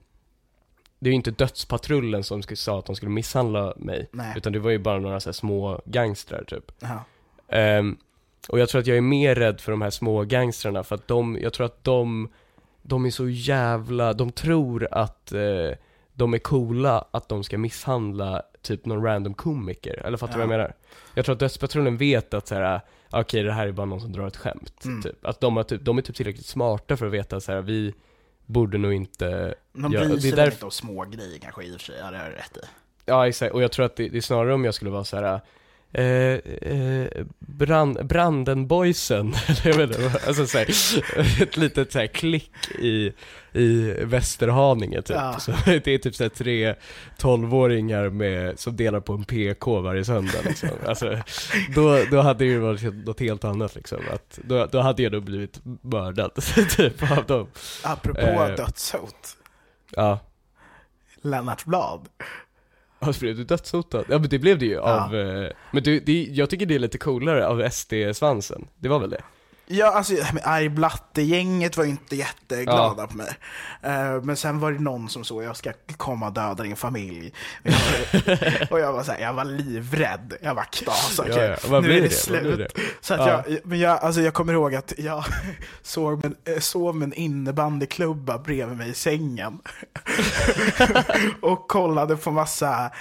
det 1.06 1.10
är 1.10 1.12
ju 1.12 1.16
inte 1.16 1.32
dödspatrullen 1.32 2.24
som 2.24 2.42
skulle, 2.42 2.58
sa 2.58 2.80
att 2.80 2.86
de 2.86 2.96
skulle 2.96 3.12
misshandla 3.12 3.74
mig, 3.78 4.10
Nej. 4.12 4.34
utan 4.38 4.54
det 4.54 4.60
var 4.60 4.72
ju 4.72 4.78
bara 4.80 5.00
några 5.00 5.20
så 5.20 5.34
små 5.34 5.82
gangstrar 5.86 6.44
typ. 6.48 6.72
Ehm, 7.50 7.98
och 8.50 8.60
jag 8.60 8.70
tror 8.70 8.82
att 8.82 8.88
jag 8.88 8.98
är 8.98 9.02
mer 9.02 9.36
rädd 9.36 9.62
för 9.62 9.72
de 9.72 9.82
här 9.82 9.90
små 9.90 10.24
gangstrarna 10.24 10.84
för 10.84 10.96
att 10.96 11.08
de, 11.08 11.38
jag 11.42 11.54
tror 11.54 11.66
att 11.66 11.84
de, 11.84 12.30
de 12.82 13.06
är 13.06 13.10
så 13.10 13.30
jävla, 13.30 14.14
de 14.14 14.32
tror 14.32 14.88
att 14.92 15.32
eh, 15.32 15.72
de 16.14 16.34
är 16.34 16.38
coola 16.40 17.06
att 17.12 17.30
de 17.30 17.44
ska 17.44 17.58
misshandla 17.58 18.42
typ 18.62 18.86
någon 18.86 19.04
random 19.04 19.34
komiker, 19.34 20.02
eller 20.06 20.18
fattar 20.18 20.34
du 20.34 20.40
vad 20.40 20.44
jag 20.54 20.58
menar? 20.58 20.74
Jag 21.14 21.26
tror 21.26 21.34
att 21.34 21.40
Dödspatrullen 21.40 21.98
vet 21.98 22.34
att 22.34 22.48
såhär, 22.48 22.82
okej 23.12 23.44
det 23.44 23.52
här 23.54 23.68
är 23.68 23.72
bara 23.72 23.86
någon 23.86 24.02
som 24.02 24.12
drar 24.12 24.28
ett 24.28 24.38
skämt, 24.38 24.82
Mm. 24.86 25.02
typ. 25.02 25.26
Att 25.26 25.40
de, 25.40 25.58
har 25.58 25.64
typ, 25.64 25.82
de 25.82 25.98
är 25.98 26.02
typ 26.02 26.16
tillräckligt 26.16 26.46
smarta 26.46 26.98
för 26.98 27.06
att 27.06 27.14
veta 27.14 27.40
så 27.40 27.52
här, 27.52 27.62
vi 27.62 27.94
borde 28.46 28.78
nog 28.78 28.94
inte 28.94 29.56
De 29.74 29.94
Ja, 29.94 30.00
bryr 30.00 30.16
det 30.16 30.22
sig 30.22 30.30
väl 30.32 30.38
därför- 30.40 30.52
inte 30.52 30.66
om 30.66 30.72
små 30.72 31.04
grejer 31.06 31.40
kanske 31.40 31.64
i 31.64 31.70
och 31.76 31.80
för 31.82 31.86
sig, 31.86 31.96
ja 32.00 32.12
det 32.12 32.18
har 32.18 32.30
du 32.30 32.36
rätt 32.36 32.58
i. 32.58 32.60
Ja 33.06 33.28
exakt, 33.28 33.54
och 33.54 33.64
jag 33.64 33.72
tror 33.72 33.86
att 33.86 33.96
det, 33.96 34.10
det 34.10 34.18
är 34.18 34.22
snarare 34.22 34.54
om 34.54 34.66
jag 34.66 34.74
skulle 34.74 34.92
vara 34.92 35.04
så 35.04 35.18
här. 35.18 35.42
Eh, 35.98 36.40
eh, 36.72 37.08
brand, 37.40 38.06
Brandenboysen, 38.06 39.34
eller 39.48 39.68
jag 39.68 39.88
vet 39.88 39.98
inte, 40.00 40.20
alltså 40.28 40.48
så 40.48 40.58
här, 40.58 40.68
ett 41.44 41.58
litet 41.58 41.92
så 41.92 42.00
här 42.00 42.08
klick 42.08 42.52
i, 42.80 43.14
i 43.54 43.94
Västerhaninge 44.04 45.02
typ. 45.02 45.16
Ja. 45.16 45.40
Så 45.40 45.52
det 45.66 45.88
är 45.88 45.98
typ 45.98 46.16
så 46.16 46.24
här 46.24 46.30
tre 46.30 46.76
12-åringar 47.18 48.10
med, 48.10 48.60
som 48.60 48.76
delar 48.76 49.00
på 49.00 49.14
en 49.14 49.24
PK 49.24 49.82
varje 49.82 50.06
söndag 50.06 50.40
liksom. 50.44 50.70
Alltså, 50.88 51.20
då, 51.76 52.04
då 52.12 52.22
hade 52.22 52.40
det 52.40 52.46
ju 52.50 52.60
varit 52.60 52.96
något 53.06 53.20
helt 53.20 53.44
annat 53.44 53.76
liksom. 53.76 54.00
Att, 54.14 54.40
då, 54.44 54.66
då 54.66 54.82
hade 54.82 55.04
jag 55.04 55.12
nog 55.12 55.24
blivit 55.24 55.60
mördad, 55.82 56.32
typ 56.78 57.12
av 57.18 57.26
dem. 57.26 57.48
Apropå 57.84 58.20
Eh. 58.22 58.48
dödshot, 58.56 59.38
Ja. 59.92 60.20
Lennart 61.22 61.66
Blad. 61.66 62.08
Alltså 63.00 63.22
blev 63.22 63.36
du 63.36 63.44
dödshotad? 63.44 64.04
Ja 64.10 64.20
men 64.20 64.30
det 64.30 64.40
blev 64.40 64.60
det 64.60 64.66
ju 64.66 64.80
av, 64.80 65.16
eh, 65.16 65.50
men 65.72 65.84
du, 65.84 66.00
det, 66.00 66.24
jag 66.24 66.50
tycker 66.50 66.66
det 66.66 66.76
är 66.76 66.80
lite 66.80 66.98
coolare 66.98 67.48
av 67.48 67.70
SD-svansen, 67.70 68.68
det 68.80 68.90
var 68.90 69.00
väl 69.00 69.10
det? 69.10 69.22
Ja, 69.68 69.88
alltså 69.92 70.14
Arg 70.44 70.70
Blatte-gänget 70.70 71.78
var 71.78 71.84
ju 71.84 71.90
inte 71.90 72.16
jätteglada 72.16 73.08
på 73.08 73.18
mig. 73.18 73.30
Eh, 73.82 74.22
men 74.24 74.38
sen 74.38 74.60
var 74.60 74.72
det 74.72 74.80
någon 74.80 75.10
som 75.10 75.24
så, 75.24 75.44
jag 75.44 75.58
ska 75.58 75.74
komma 75.98 76.28
och 76.28 76.34
döda 76.34 76.64
din 76.64 76.76
familj. 76.76 77.34
Och 77.64 77.72
jag, 78.28 78.72
och 78.72 78.80
jag 78.80 78.94
var 78.94 79.04
såhär, 79.04 79.20
jag 79.20 79.34
var 79.34 79.46
livrädd. 79.46 80.34
Jag 80.42 80.56
var 80.56 80.64
knas, 80.64 81.20
okej. 81.20 81.34
Ja, 81.38 81.44
ja. 81.44 81.56
Vad 81.70 81.84
Nu 81.84 81.90
är 81.90 82.02
det, 82.02 82.08
det? 82.08 82.10
Slut. 82.14 82.58
det? 82.58 82.82
Så 83.02 83.14
att 83.14 83.20
Ja. 83.20 83.44
jag, 83.48 83.60
men 83.64 83.80
jag, 83.80 84.00
alltså 84.00 84.22
jag 84.22 84.34
kommer 84.34 84.54
ihåg 84.54 84.76
att 84.76 84.94
jag 84.98 85.24
såg 85.82 86.24
med, 86.24 86.34
eh, 86.56 86.60
sov 86.60 86.96
med 86.96 87.06
en 87.06 87.14
innebandyklubba 87.14 88.38
bredvid 88.38 88.78
mig 88.78 88.90
i 88.90 88.94
sängen. 88.94 89.60
och 91.42 91.68
kollade 91.68 92.16
på 92.18 92.32
massa, 92.32 92.92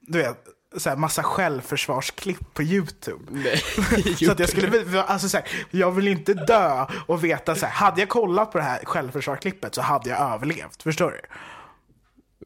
du 0.00 0.18
vet, 0.18 0.44
så 0.76 0.88
här, 0.88 0.96
massa 0.96 1.22
självförsvarsklipp 1.22 2.54
på 2.54 2.62
YouTube. 2.62 3.24
Nej, 3.30 3.56
Så 4.16 4.32
att 4.32 4.38
jag 4.38 4.48
skulle, 4.48 5.02
alltså 5.02 5.28
så 5.28 5.36
här, 5.36 5.46
jag 5.70 5.92
vill 5.92 6.08
inte 6.08 6.34
dö 6.34 6.86
och 7.06 7.24
veta 7.24 7.54
så 7.54 7.66
här, 7.66 7.72
hade 7.72 8.00
jag 8.00 8.08
kollat 8.08 8.52
på 8.52 8.58
det 8.58 8.64
här 8.64 8.84
självförsvarsklippet 8.84 9.74
så 9.74 9.82
hade 9.82 10.10
jag 10.10 10.34
överlevt, 10.34 10.82
förstår 10.82 11.10
du? 11.10 11.20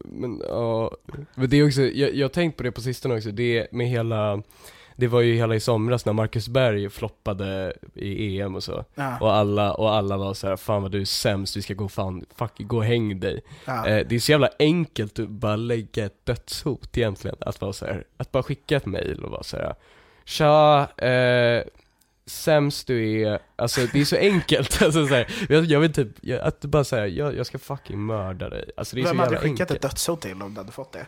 Men 0.05 0.43
ja, 0.49 0.91
men 1.35 1.51
det 1.51 1.57
är 1.57 1.67
också, 1.67 1.83
jag, 1.83 2.14
jag 2.14 2.25
har 2.25 2.33
tänkt 2.33 2.57
på 2.57 2.62
det 2.62 2.73
på 2.73 2.81
sistone 2.81 3.17
också, 3.17 3.31
det 3.31 3.73
med 3.73 3.88
hela 3.88 4.43
det 5.01 5.07
var 5.09 5.21
ju 5.21 5.35
hela 5.35 5.55
i 5.55 5.61
somras 5.61 6.05
när 6.07 6.13
Marcus 6.13 6.49
Berg 6.49 6.91
floppade 6.91 7.73
i 7.95 8.41
EM 8.41 8.55
och 8.55 8.65
så 8.65 8.85
Ja. 8.95 9.19
Och 9.21 9.35
alla, 9.35 9.73
och 9.75 9.95
alla 9.95 10.17
var 10.17 10.35
så 10.35 10.49
här, 10.49 10.57
fan 10.57 10.83
vad 10.83 10.91
du 10.93 11.01
är 11.01 11.05
sämst, 11.05 11.57
vi 11.57 11.63
ska 11.63 11.75
gå 11.75 11.89
fan, 11.89 12.25
fuck, 12.35 12.53
gå 12.59 12.77
och 12.77 12.85
häng 12.85 13.21
dig 13.21 13.41
Ja. 13.65 13.87
eh, 13.89 14.07
Det 14.07 14.15
är 14.15 14.19
så 14.21 14.31
jävla 14.33 14.51
enkelt 14.59 15.19
att 15.19 15.29
bara 15.29 15.57
lägga 15.57 16.05
ett 16.05 16.27
dödshot 16.27 16.99
egentligen, 16.99 17.37
att 17.41 17.61
vara 17.61 17.73
så 17.73 17.87
här, 17.87 18.05
att 18.17 18.33
bara 18.33 18.43
skicka 18.43 18.77
ett 18.77 18.87
mail 18.87 19.25
och 19.25 19.31
vara 19.31 19.43
så 19.43 19.57
här. 19.57 19.75
Tja, 20.25 20.89
eh, 21.07 21.65
sämst 22.27 22.87
du 22.87 23.23
är, 23.23 23.39
alltså 23.57 23.81
det 23.93 24.01
är 24.01 24.05
så 24.05 24.17
enkelt, 24.17 24.83
alltså 24.83 25.07
så 25.07 25.15
här, 25.15 25.29
jag, 25.49 25.65
jag 25.65 25.81
vill 25.81 25.93
typ, 25.93 26.09
jag, 26.21 26.41
att 26.41 26.61
bara 26.61 26.85
säga 26.85 27.07
jag, 27.07 27.37
jag 27.37 27.47
ska 27.47 27.59
fucking 27.59 27.99
mörda 28.01 28.49
dig, 28.49 28.71
alltså 28.77 28.97
det 28.97 29.03
är 29.03 29.05
Vem 29.05 29.17
så 29.17 29.23
hade 29.23 29.35
jävla 29.35 29.49
skickat 29.49 29.61
enkelt 29.71 29.85
ett 29.85 29.91
dödshot 29.91 30.21
till 30.21 30.43
om 30.43 30.55
du 30.55 30.61
hade 30.61 30.73
fått 30.73 30.93
det? 30.93 31.07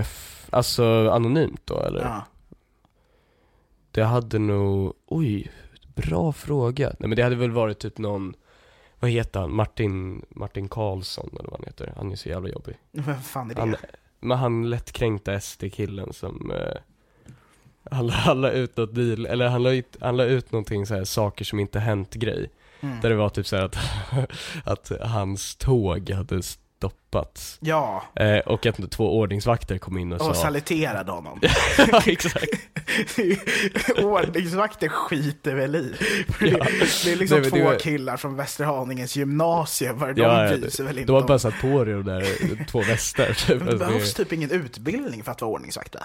F- 0.00 0.35
alltså 0.50 1.10
anonymt 1.10 1.60
då 1.64 1.80
eller? 1.80 2.00
Ja. 2.00 2.24
Det 3.90 4.04
hade 4.04 4.38
nog, 4.38 4.94
oj, 5.06 5.52
bra 5.94 6.32
fråga. 6.32 6.86
Nej 6.98 7.08
men 7.08 7.16
det 7.16 7.22
hade 7.22 7.36
väl 7.36 7.50
varit 7.50 7.78
typ 7.78 7.98
någon, 7.98 8.34
vad 9.00 9.10
heter 9.10 9.40
han? 9.40 9.54
Martin, 9.54 10.24
Martin 10.30 10.68
Karlsson 10.68 11.30
eller 11.32 11.50
vad 11.50 11.60
han 11.60 11.66
heter. 11.66 11.92
Han 11.96 12.12
är 12.12 12.16
så 12.16 12.28
jävla 12.28 12.48
jobbig. 12.48 12.76
Vem 12.92 13.22
fan 13.22 13.50
är 13.50 13.54
det? 13.54 13.60
Han, 13.60 13.76
men 14.20 14.38
han 14.38 14.70
lättkränkta 14.70 15.40
SD-killen 15.40 16.12
som 16.12 16.50
eh, 16.50 16.76
han, 17.90 18.10
han 18.10 18.40
la 18.40 18.50
ut 18.50 18.76
något 18.76 18.94
deal, 18.94 19.26
eller 19.26 19.48
han 19.48 19.62
la 19.62 19.72
ut, 19.72 19.96
han 20.00 20.16
la 20.16 20.24
ut 20.24 20.52
någonting 20.52 20.86
så 20.86 20.94
här, 20.94 21.04
saker 21.04 21.44
som 21.44 21.60
inte 21.60 21.78
hänt 21.80 22.14
grej. 22.14 22.50
Mm. 22.80 23.00
Där 23.00 23.10
det 23.10 23.16
var 23.16 23.28
typ 23.28 23.46
så 23.46 23.56
här 23.56 23.64
att, 23.64 23.76
att 24.64 24.92
hans 25.00 25.56
tåg 25.56 26.10
hade 26.10 26.42
stoppats. 26.76 27.58
Ja, 27.60 28.02
Eh, 28.14 28.38
och 28.38 28.66
att 28.66 28.90
två 28.90 29.18
ordningsvakter 29.18 29.78
kom 29.78 29.98
in 29.98 30.12
och 30.12 30.20
sa 30.20 30.28
och 30.28 30.36
saliterade 30.36 31.12
honom. 31.12 31.40
Ja, 31.78 32.02
exakt. 32.06 32.50
Ordningsvakter 34.02 34.88
skiter 34.88 35.54
väl 35.54 35.76
i. 35.76 35.94
Det, 36.40 36.50
det 37.04 37.12
är 37.12 37.16
liksom 37.16 37.40
Nej, 37.40 37.50
två 37.50 37.64
var- 37.64 37.78
killar 37.78 38.16
från 38.16 38.36
Västerhaningens 38.36 39.16
gymnasium, 39.16 39.98
vad 39.98 40.14
de 40.16 40.22
Ja, 40.22 40.48
bryr 40.48 40.70
sig 40.70 40.84
väl 40.84 40.98
inte 40.98 41.12
de 41.12 41.20
har 41.20 41.28
bara 41.28 41.38
satt 41.38 41.60
på 41.60 41.84
dig 41.84 41.94
de 41.94 42.04
där 42.04 42.64
två 42.68 42.80
västar 42.82 43.36
det 43.48 43.76
behövs 43.76 44.14
typ 44.14 44.32
ingen 44.32 44.50
utbildning 44.50 45.22
för 45.22 45.32
att 45.32 45.40
vara 45.40 45.50
ordningsvakt 45.52 45.94
va? 45.94 46.02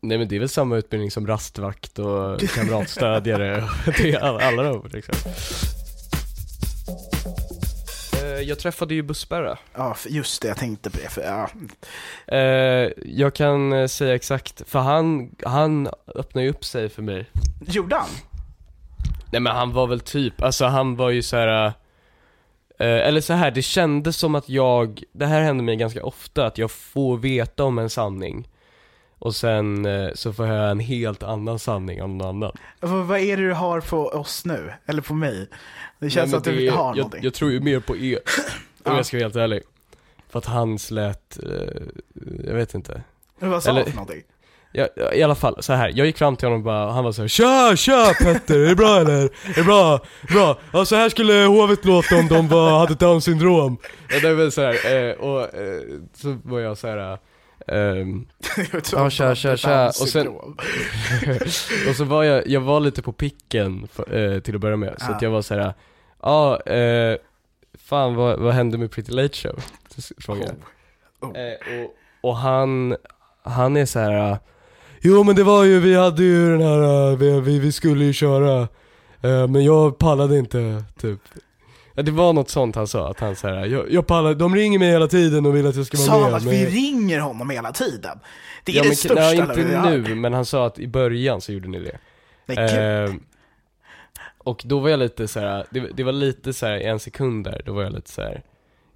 nej 0.00 0.18
men 0.18 0.28
det 0.28 0.36
är 0.36 0.40
väl 0.40 0.48
samma 0.48 0.76
utbildning 0.76 1.10
som 1.10 1.26
rastvakt 1.26 1.98
och 1.98 2.40
kamratstödjare 2.40 3.62
och 3.86 3.92
det 3.98 4.12
är 4.12 4.18
alla, 4.20 4.40
alla 4.44 4.62
de 4.62 4.88
liksom. 4.92 5.14
Eh, 8.42 8.48
Jag 8.48 8.58
träffade 8.58 8.94
ju 8.94 9.02
Bussberra. 9.02 9.58
Ja, 9.74 9.96
just 10.08 10.42
det, 10.42 10.48
jag 10.48 10.56
tänkte 10.56 10.90
på 10.90 10.96
det. 11.02 11.08
För, 11.08 11.22
ja. 11.22 11.50
Eh, 12.36 12.90
jag 13.04 13.34
kan 13.34 13.72
eh, 13.72 13.86
säga 13.86 14.14
exakt, 14.14 14.62
för 14.70 14.78
han, 14.78 15.34
han 15.44 15.88
öppnade 16.14 16.44
ju 16.44 16.50
upp 16.50 16.64
sig 16.64 16.88
för 16.88 17.02
mig. 17.02 17.26
Gjorde 17.66 17.96
han? 17.96 18.08
Nej 19.32 19.40
men 19.40 19.56
han 19.56 19.72
var 19.72 19.86
väl 19.86 20.00
typ, 20.00 20.42
alltså 20.42 20.64
han 20.66 20.96
var 20.96 21.10
ju 21.10 21.22
så 21.22 21.36
här. 21.36 21.72
eller 22.78 23.20
så 23.20 23.32
här, 23.32 23.50
det 23.50 23.62
kändes 23.62 24.16
som 24.16 24.34
att 24.34 24.48
jag, 24.48 25.02
det 25.12 25.26
här 25.26 25.40
händer 25.42 25.64
mig 25.64 25.76
ganska 25.76 26.04
ofta, 26.04 26.46
att 26.46 26.58
jag 26.58 26.70
får 26.70 27.16
veta 27.18 27.64
om 27.64 27.78
en 27.78 27.90
sanning 27.90 28.48
och 29.24 29.34
sen 29.34 29.86
eh, 29.86 30.08
så 30.14 30.32
får 30.32 30.46
jag 30.46 30.52
höra 30.54 30.70
en 30.70 30.80
helt 30.80 31.22
annan 31.22 31.58
sanning 31.58 32.02
om 32.02 32.18
någon 32.18 32.28
annan. 32.28 32.52
Vad 32.80 33.18
är 33.18 33.36
det 33.36 33.42
du 33.42 33.52
har 33.52 33.80
på 33.80 34.06
oss 34.08 34.44
nu? 34.44 34.72
Eller 34.86 35.02
på 35.02 35.14
mig? 35.14 35.48
Det 35.98 36.10
känns 36.10 36.30
Nej, 36.30 36.38
att 36.38 36.44
du 36.44 36.56
det 36.56 36.66
är- 36.66 36.70
har 36.72 36.86
jag, 36.88 36.96
någonting. 36.96 37.20
jag 37.24 37.34
tror 37.34 37.50
ju 37.50 37.60
mer 37.60 37.80
på 37.80 37.96
er, 37.96 38.18
om 38.84 38.92
Ja. 38.92 38.96
jag 38.96 39.06
ska 39.06 39.16
vara 39.16 39.24
helt 39.24 39.36
ärlig. 39.36 39.62
För 40.30 40.38
att 40.38 40.46
hans 40.46 40.90
lät, 40.90 41.38
eh, 41.42 41.82
jag 42.46 42.54
vet 42.54 42.74
inte. 42.74 43.02
Vad 43.38 43.62
sa 43.62 43.70
eller- 43.70 43.84
för 43.84 43.90
någonting? 43.92 44.22
Ja, 44.74 44.88
ja, 44.96 45.12
i 45.12 45.22
alla 45.22 45.34
fall, 45.34 45.56
så 45.62 45.72
här. 45.72 45.92
jag 45.94 46.06
gick 46.06 46.18
fram 46.18 46.36
till 46.36 46.46
honom 46.46 46.60
och 46.60 46.64
bara, 46.64 46.86
och 46.86 46.92
han 46.92 47.04
var 47.04 47.12
så 47.12 47.20
här: 47.22 47.28
Tja, 47.28 47.76
tja 47.76 48.12
Petter, 48.22 48.58
är 48.58 48.68
det 48.68 48.74
bra 48.76 49.00
eller? 49.00 49.22
Är 49.22 49.54
det 49.54 49.62
bra? 49.62 50.00
Bra? 50.28 50.58
Ja 50.72 50.84
så 50.84 50.96
här 50.96 51.08
skulle 51.08 51.32
hovet 51.32 51.84
låta 51.84 52.16
om 52.18 52.28
de 52.28 52.48
var, 52.48 52.78
hade 52.78 52.94
down 52.94 53.20
syndrom 53.22 53.76
Ja 54.10 54.20
det 54.28 54.34
väl 54.34 54.52
så 54.52 54.60
här, 54.62 54.94
eh, 54.96 55.12
och 55.12 55.48
så 56.14 56.38
var 56.44 56.60
jag 56.60 56.78
så 56.78 56.88
här. 56.88 57.18
Ehm, 57.68 58.26
Ja, 58.92 59.10
tja, 59.10 59.34
tja, 59.34 59.56
tja. 59.56 59.86
Och 59.86 59.94
sen- 60.08 60.28
och 61.88 61.96
så 61.96 62.04
var 62.04 62.22
jag, 62.24 62.46
jag 62.48 62.60
var 62.60 62.80
lite 62.80 63.02
på 63.02 63.12
picken 63.12 63.88
för, 63.92 64.16
eh, 64.34 64.40
till 64.40 64.54
att 64.54 64.60
börja 64.60 64.76
med, 64.76 64.94
så 64.98 65.06
Ja. 65.08 65.14
att 65.16 65.22
jag 65.22 65.30
var 65.30 65.42
så 65.42 65.54
här. 65.54 65.74
ja, 66.22 66.60
eh, 66.60 67.16
fan 67.78 68.14
vad, 68.14 68.38
vad 68.38 68.54
hände 68.54 68.78
med 68.78 68.90
Pretty 68.90 69.12
Late 69.12 69.36
Show? 69.36 69.60
Frågade 70.18 70.54
jag. 71.20 71.30
Oh. 71.30 71.36
Eh, 71.40 71.84
och, 71.84 71.94
och 72.30 72.36
han, 72.36 72.96
han 73.42 73.76
är 73.76 73.86
så 73.86 73.98
här. 73.98 74.38
Jo 75.00 75.22
men 75.24 75.36
det 75.36 75.42
var 75.44 75.64
ju, 75.64 75.80
vi 75.80 75.94
hade 75.94 76.22
ju 76.22 76.50
den 76.58 76.62
här, 76.68 77.10
eh, 77.12 77.16
vi, 77.18 77.40
vi, 77.40 77.58
vi 77.58 77.72
skulle 77.72 78.04
ju 78.04 78.12
köra 78.12 78.60
eh, 79.22 79.46
Men 79.48 79.64
jag 79.64 79.98
pallade 79.98 80.38
inte, 80.38 80.84
typ 81.00 81.20
Ja, 81.94 82.02
det 82.02 82.10
var 82.10 82.32
något 82.32 82.50
sånt 82.50 82.76
han 82.76 82.86
sa, 82.86 83.10
att 83.10 83.20
han 83.20 83.36
såhär, 83.36 83.66
jag, 83.66 83.90
jag 83.92 84.06
pallar, 84.06 84.34
de 84.34 84.54
ringer 84.54 84.78
mig 84.78 84.90
hela 84.90 85.08
tiden 85.08 85.46
och 85.46 85.56
vill 85.56 85.66
att 85.66 85.76
jag 85.76 85.86
ska 85.86 85.96
vara 85.96 86.06
Sa 86.06 86.14
med. 86.14 86.24
han 86.24 86.34
att 86.34 86.42
men- 86.44 86.50
vi 86.52 86.66
ringer 86.66 87.18
honom 87.20 87.50
hela 87.50 87.72
tiden? 87.72 88.18
Det 88.64 88.72
är 88.72 88.76
ja, 88.76 88.82
det 88.82 88.88
men, 88.88 88.96
största 88.96 89.14
nej, 89.14 89.38
inte 89.38 89.90
nu, 89.90 90.14
men 90.14 90.32
han 90.32 90.44
sa 90.46 90.66
att 90.66 90.78
i 90.78 90.86
början 90.88 91.40
så 91.40 91.52
gjorde 91.52 91.68
ni 91.68 91.78
det. 91.78 91.98
Nej. 92.46 93.04
Eh, 93.04 93.10
och 94.38 94.62
då 94.64 94.78
var 94.78 94.88
jag 94.88 94.98
lite 94.98 95.28
så 95.28 95.40
här, 95.40 95.66
det, 95.70 95.80
det 95.80 96.02
var 96.02 96.12
lite 96.12 96.52
så 96.52 96.66
här 96.66 96.78
en 96.80 97.00
sekund 97.00 97.44
där, 97.44 97.62
då 97.66 97.72
var 97.72 97.82
jag 97.82 97.92
lite 97.92 98.10
så 98.10 98.22
här. 98.22 98.42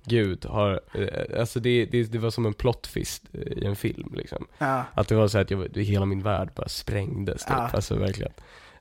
Gud, 0.05 0.45
har, 0.45 0.81
eh, 0.95 1.41
alltså 1.41 1.61
det, 1.61 1.85
det, 1.87 2.03
det 2.13 2.19
var 2.19 2.31
som 2.31 2.47
en 2.47 2.55
plottvist 2.55 3.23
i 3.35 3.65
en 3.65 3.77
film 3.77 4.13
liksom. 4.17 4.47
ja. 4.59 4.85
Att 4.95 5.09
det 5.09 5.15
var 5.15 5.29
så 5.29 5.39
här 5.39 5.45
att 5.45 5.51
jag, 5.51 5.77
hela 5.77 6.07
min 6.07 6.23
värld 6.23 6.49
bara 6.55 6.69
sprängdes 6.69 7.45
typ, 7.45 7.55
Ja. 7.57 7.71
alltså 7.73 7.95
verkligen. 7.95 8.33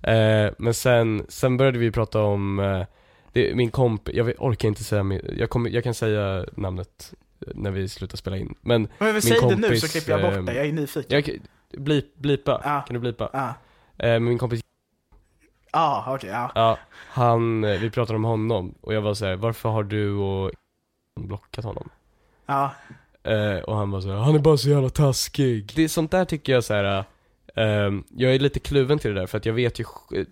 Eh, 0.01 0.51
men 0.57 0.73
sen, 0.73 1.25
sen 1.29 1.57
började 1.57 1.77
vi 1.79 1.91
prata 1.91 2.21
om, 2.21 2.59
eh, 2.59 2.81
det, 3.35 3.55
min 3.55 3.71
kompis, 3.71 4.15
jag 4.15 4.33
orkar 4.37 4.67
inte 4.67 4.83
säga, 4.83 5.03
min, 5.03 5.21
jag, 5.37 5.49
kommer, 5.49 5.69
jag 5.69 5.83
kan 5.83 5.93
säga 5.93 6.45
namnet 6.55 7.13
eh, 7.47 7.51
när 7.55 7.71
vi 7.71 7.89
slutar 7.89 8.17
spela 8.17 8.37
in. 8.37 8.55
Men, 8.61 8.87
Men 8.97 9.13
min 9.13 9.21
säg 9.21 9.31
det 9.41 9.55
nu 9.55 9.61
kompis, 9.61 9.81
så 9.81 9.87
klipper 9.87 10.11
jag 10.11 10.21
bort 10.21 10.33
ehm, 10.33 10.45
det, 10.45 10.53
jag 10.53 10.65
är 10.65 10.71
nyfiken. 10.73 11.23
jag, 11.25 11.39
blip, 11.81 12.15
blipa, 12.17 12.61
Ja. 12.63 12.81
kan 12.87 12.93
du 12.93 12.99
blipa? 12.99 13.29
Ja, 13.33 13.53
Eh, 13.97 14.19
min 14.19 14.37
kompis 14.37 14.61
ah, 15.71 16.13
okej, 16.15 16.29
ja. 16.29 16.51
Ja, 16.55 16.77
han, 16.93 17.63
eh, 17.63 17.79
vi 17.79 17.89
pratade 17.89 18.17
om 18.17 18.23
honom 18.23 18.75
och 18.81 18.93
jag 18.93 19.01
var 19.01 19.13
så 19.13 19.25
här, 19.25 19.35
varför 19.35 19.69
har 19.69 19.83
du 19.83 20.11
och 20.13 20.51
blockat 21.19 21.65
honom? 21.65 21.89
ja. 22.45 22.71
Eh, 23.23 23.57
och 23.57 23.75
han 23.75 23.91
var 23.91 24.01
så 24.01 24.09
här, 24.09 24.15
han 24.17 24.35
är 24.35 24.39
bara 24.39 24.57
så 24.57 24.69
jävla 24.69 24.89
taskig. 24.89 25.71
Det, 25.75 25.89
sånt 25.89 26.11
där 26.11 26.25
tycker 26.25 26.53
jag 26.53 26.63
så 26.63 26.73
här. 26.73 26.83
ehm, 26.83 27.03
jag 28.15 28.35
är 28.35 28.39
lite 28.39 28.59
kluven 28.59 28.99
till 28.99 29.13
det 29.13 29.19
där 29.19 29.27
för 29.27 29.37
att 29.37 29.45
jag 29.45 29.53
vet 29.53 29.79
ju, 29.79 29.83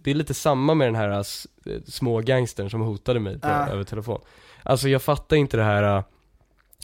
det 0.03 0.11
är 0.11 0.15
lite 0.15 0.33
samma 0.33 0.73
med 0.73 0.87
den 0.87 0.95
här 0.95 1.19
s- 1.21 1.47
eh, 1.65 1.81
små 1.85 2.19
gangstern 2.21 2.69
som 2.69 2.81
hotade 2.81 3.19
mig 3.19 3.39
på, 3.39 3.47
Ja. 3.47 3.67
över 3.67 3.83
telefon. 3.83 4.21
Alltså 4.63 4.89
jag 4.89 5.01
fattar 5.01 5.35
inte 5.37 5.57
det 5.57 5.63
här 5.63 5.97
eh, 5.97 6.03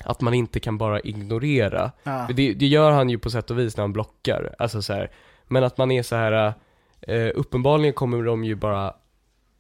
att 0.04 0.22
man 0.22 0.34
inte 0.34 0.60
kan 0.60 0.78
bara 0.78 1.00
ignorera. 1.00 1.92
ja. 2.04 2.28
Det, 2.36 2.54
det 2.54 2.68
gör 2.68 2.92
han 2.92 3.10
ju 3.10 3.20
på 3.20 3.30
sätt 3.30 3.52
och 3.52 3.60
vis 3.60 3.78
när 3.78 3.84
han 3.84 3.94
blockar, 3.94 4.56
alltså 4.60 4.82
så 4.82 4.94
här. 4.94 5.12
Men 5.48 5.64
att 5.64 5.78
man 5.78 5.92
är 5.92 6.04
så 6.04 6.16
här. 6.16 6.54
Eh, 7.02 7.30
uppenbarligen 7.36 7.94
kommer 7.94 8.24
de 8.24 8.44
ju 8.44 8.56
bara 8.56 8.94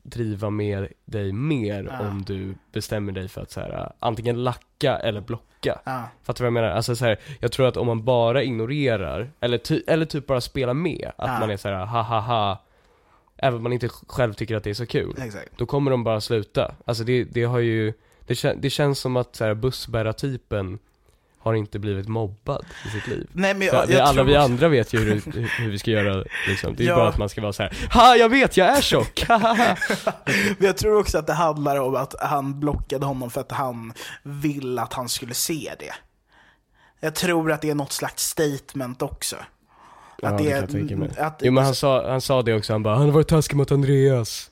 driva 0.04 0.50
med 0.50 0.88
dig 1.06 1.32
mer 1.32 1.84
Ja. 1.84 2.08
om 2.10 2.22
du 2.28 2.56
bestämmer 2.72 3.12
dig 3.12 3.28
för 3.28 3.42
att 3.42 3.52
så 3.52 3.60
här, 3.60 3.92
antingen 4.00 4.44
lacka 4.44 4.98
eller 4.98 5.22
blocka. 5.22 5.80
ja. 5.86 6.10
Fattar 6.24 6.44
du 6.46 6.52
vad 6.52 6.58
jag 6.58 6.64
menar? 6.64 6.76
Alltså 6.76 6.96
så 6.96 7.06
här, 7.06 7.20
jag 7.40 7.52
tror 7.52 7.68
att 7.68 7.78
om 7.78 7.88
man 7.88 8.04
bara 8.06 8.44
ignorerar, 8.44 9.32
eller, 9.40 9.58
ty, 9.58 9.82
eller 9.88 10.06
typ 10.06 10.28
bara 10.28 10.42
spelar 10.42 10.74
med, 10.74 11.12
att 11.18 11.28
Ja. 11.28 11.40
man 11.40 11.50
är 11.50 11.58
så 11.58 11.70
här, 11.70 11.86
ha 11.86 12.02
ha 12.02 12.20
ha 12.20 12.64
även 13.38 13.58
om 13.58 13.64
man 13.64 13.74
inte 13.74 13.90
själv 13.90 14.34
tycker 14.34 14.56
att 14.56 14.64
det 14.64 14.70
är 14.70 14.74
så 14.74 14.86
kul, 14.86 15.16
Exakt. 15.18 15.50
då 15.58 15.66
kommer 15.66 15.92
de 15.92 16.04
bara 16.04 16.22
sluta. 16.22 16.76
Alltså 16.86 17.04
det, 17.04 17.24
det 17.24 17.44
har 17.44 17.60
ju, 17.60 17.94
det, 18.26 18.36
kän, 18.36 18.58
det 18.62 18.70
känns 18.70 19.00
som 19.00 19.18
att 19.18 19.36
så 19.36 19.46
här, 19.46 19.54
bussbärartypen 19.54 20.80
har 21.50 21.56
inte 21.56 21.80
blivit 21.80 22.08
mobbad 22.08 22.66
i 22.88 22.90
sitt 22.90 23.08
liv. 23.08 23.28
Nej 23.34 23.54
men 23.54 23.68
jag, 23.68 23.88
det, 23.88 23.94
jag 23.94 24.02
alla 24.02 24.14
tror 24.14 24.24
vi 24.24 24.36
andra 24.36 24.68
vet 24.68 24.94
ju 24.94 25.00
hur, 25.00 25.22
hur, 25.60 25.70
vi 25.70 25.80
ska 25.80 25.92
göra 25.92 26.24
liksom. 26.48 26.76
Det 26.76 26.84
är 26.84 26.88
Ja. 26.88 26.96
bara 26.96 27.10
att 27.10 27.18
man 27.18 27.30
ska 27.30 27.42
vara 27.42 27.54
så 27.54 27.64
här. 27.64 27.78
Ha 27.94 28.16
jag 28.16 28.30
vet, 28.30 28.58
jag 28.58 28.68
är 28.78 28.82
tjock! 28.82 29.24
Hahaha." 29.28 29.78
Men 30.58 30.66
jag 30.68 30.78
tror 30.78 31.00
också 31.00 31.18
att 31.18 31.28
det 31.28 31.34
handlar 31.34 31.80
om 31.82 31.96
att 31.96 32.16
han 32.20 32.60
blockade 32.60 33.06
honom 33.06 33.30
för 33.30 33.42
att 33.42 33.52
han 33.52 33.94
vill 34.24 34.80
att 34.80 34.94
han 34.94 35.10
skulle 35.10 35.34
se 35.34 35.72
det. 35.80 35.94
Jag 37.00 37.16
tror 37.16 37.52
att 37.52 37.62
det 37.62 37.70
är 37.70 37.76
något 37.76 37.92
slags 37.92 38.24
statement 38.24 39.02
också. 39.02 39.36
Ja, 40.22 40.30
Att 40.30 40.38
det 40.38 40.44
det 40.44 40.90
kan 40.90 41.02
är, 41.04 41.12
jag 41.18 41.26
att, 41.26 41.42
Jo 41.44 41.52
men 41.52 41.64
han 41.64 41.76
sa, 41.76 42.10
han 42.12 42.22
sa 42.22 42.42
det 42.42 42.54
också, 42.56 42.74
han 42.74 42.84
bara 42.84 42.96
'Han 42.96 43.06
har 43.06 43.12
varit 43.12 43.28
taskig 43.28 43.56
mot 43.56 43.72
Andreas' 43.72 44.50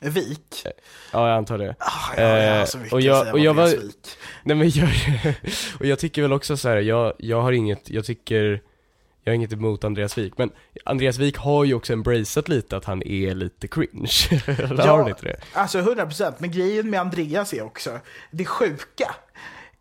Vik. 0.00 0.64
Ja 1.12 1.28
jag 1.28 1.36
antar 1.36 1.58
det. 1.58 1.74
Ah, 1.78 2.14
ja, 2.16 2.22
jag 2.22 2.52
har 2.52 2.58
Eh, 2.60 2.64
så 2.64 2.78
mycket 2.78 2.92
och 2.92 2.98
att 2.98 3.04
jag- 3.04 3.20
säga 3.22 3.32
och 3.32 3.38
om 3.38 3.44
jag 3.44 3.54
var- 3.54 3.66
Wik. 3.68 4.08
Nej 4.42 4.56
men 4.56 4.70
jag, 4.70 4.88
och 5.80 5.86
jag 5.86 5.98
tycker 5.98 6.22
väl 6.22 6.32
också 6.32 6.56
så 6.56 6.68
här, 6.68 6.76
jag, 6.76 7.12
jag 7.18 7.42
har 7.42 7.52
inget, 7.52 7.90
jag 7.90 8.04
tycker, 8.04 8.62
jag 9.24 9.30
har 9.32 9.34
inget 9.34 9.52
emot 9.52 9.84
Andreas 9.84 10.18
Wik, 10.18 10.38
men 10.38 10.50
Andreas 10.84 11.18
Wik 11.18 11.36
har 11.36 11.64
ju 11.64 11.74
också 11.74 11.92
embraceat 11.92 12.48
lite 12.48 12.76
att 12.76 12.84
han 12.84 13.02
är 13.02 13.34
lite 13.34 13.68
cringe. 13.68 14.10
Eller 14.46 14.86
har 14.86 14.98
han 14.98 15.08
inte 15.08 15.24
det? 15.24 15.40
Alltså 15.52 15.78
100%, 15.78 16.34
men 16.38 16.50
grejen 16.50 16.90
med 16.90 17.00
Andreas 17.00 17.52
är 17.52 17.62
också, 17.62 17.98
det 18.30 18.44
sjuka 18.44 19.14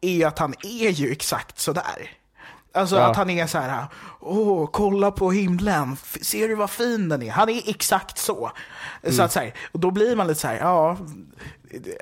är 0.01 0.25
att 0.27 0.39
han 0.39 0.53
är 0.63 0.89
ju 0.89 1.11
exakt 1.11 1.59
sådär. 1.59 2.11
Alltså 2.77 2.95
Ja. 2.95 3.01
att 3.11 3.15
han 3.15 3.29
är 3.29 3.47
så 3.47 3.57
här, 3.57 3.85
åh, 4.19 4.69
kolla 4.73 5.11
på 5.11 5.31
himlen, 5.31 5.95
ser 6.21 6.47
du 6.47 6.55
vad 6.55 6.69
fin 6.69 7.09
den 7.09 7.21
är? 7.21 7.31
Han 7.31 7.49
är 7.49 7.69
exakt 7.69 8.17
så. 8.17 8.51
Mm. 9.03 9.15
Så 9.15 9.23
att 9.23 9.31
så 9.31 9.39
här, 9.39 9.53
och 9.71 9.79
då 9.79 9.91
blir 9.91 10.15
man 10.15 10.27
lite 10.27 10.39
så 10.39 10.47
här, 10.47 10.57
ja, 10.59 10.97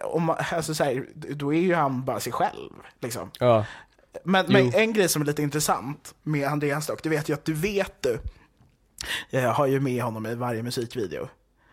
om 0.04 0.36
alltså 0.52 0.76
så 0.76 0.84
här, 0.84 1.06
då 1.16 1.54
är 1.54 1.60
ju 1.60 1.76
han 1.76 2.06
bara 2.06 2.20
sig 2.20 2.34
själv. 2.34 2.72
Liksom. 3.00 3.32
Ja. 3.40 3.66
Men, 4.24 4.46
men 4.50 4.74
en 4.74 4.94
grej 4.94 5.10
som 5.10 5.22
är 5.22 5.26
lite 5.26 5.42
intressant 5.42 6.14
med 6.24 6.48
Andreas 6.48 6.88
dock, 6.88 7.04
det 7.04 7.10
vet 7.10 7.30
jag 7.30 7.38
att 7.38 7.46
du 7.46 7.54
vet 7.54 8.04
du. 8.04 8.20
Jag 9.30 9.54
har 9.54 9.66
ju 9.68 9.80
med 9.80 10.04
honom 10.04 10.26
i 10.26 10.36
varje 10.36 10.64
musikvideo. 10.64 11.28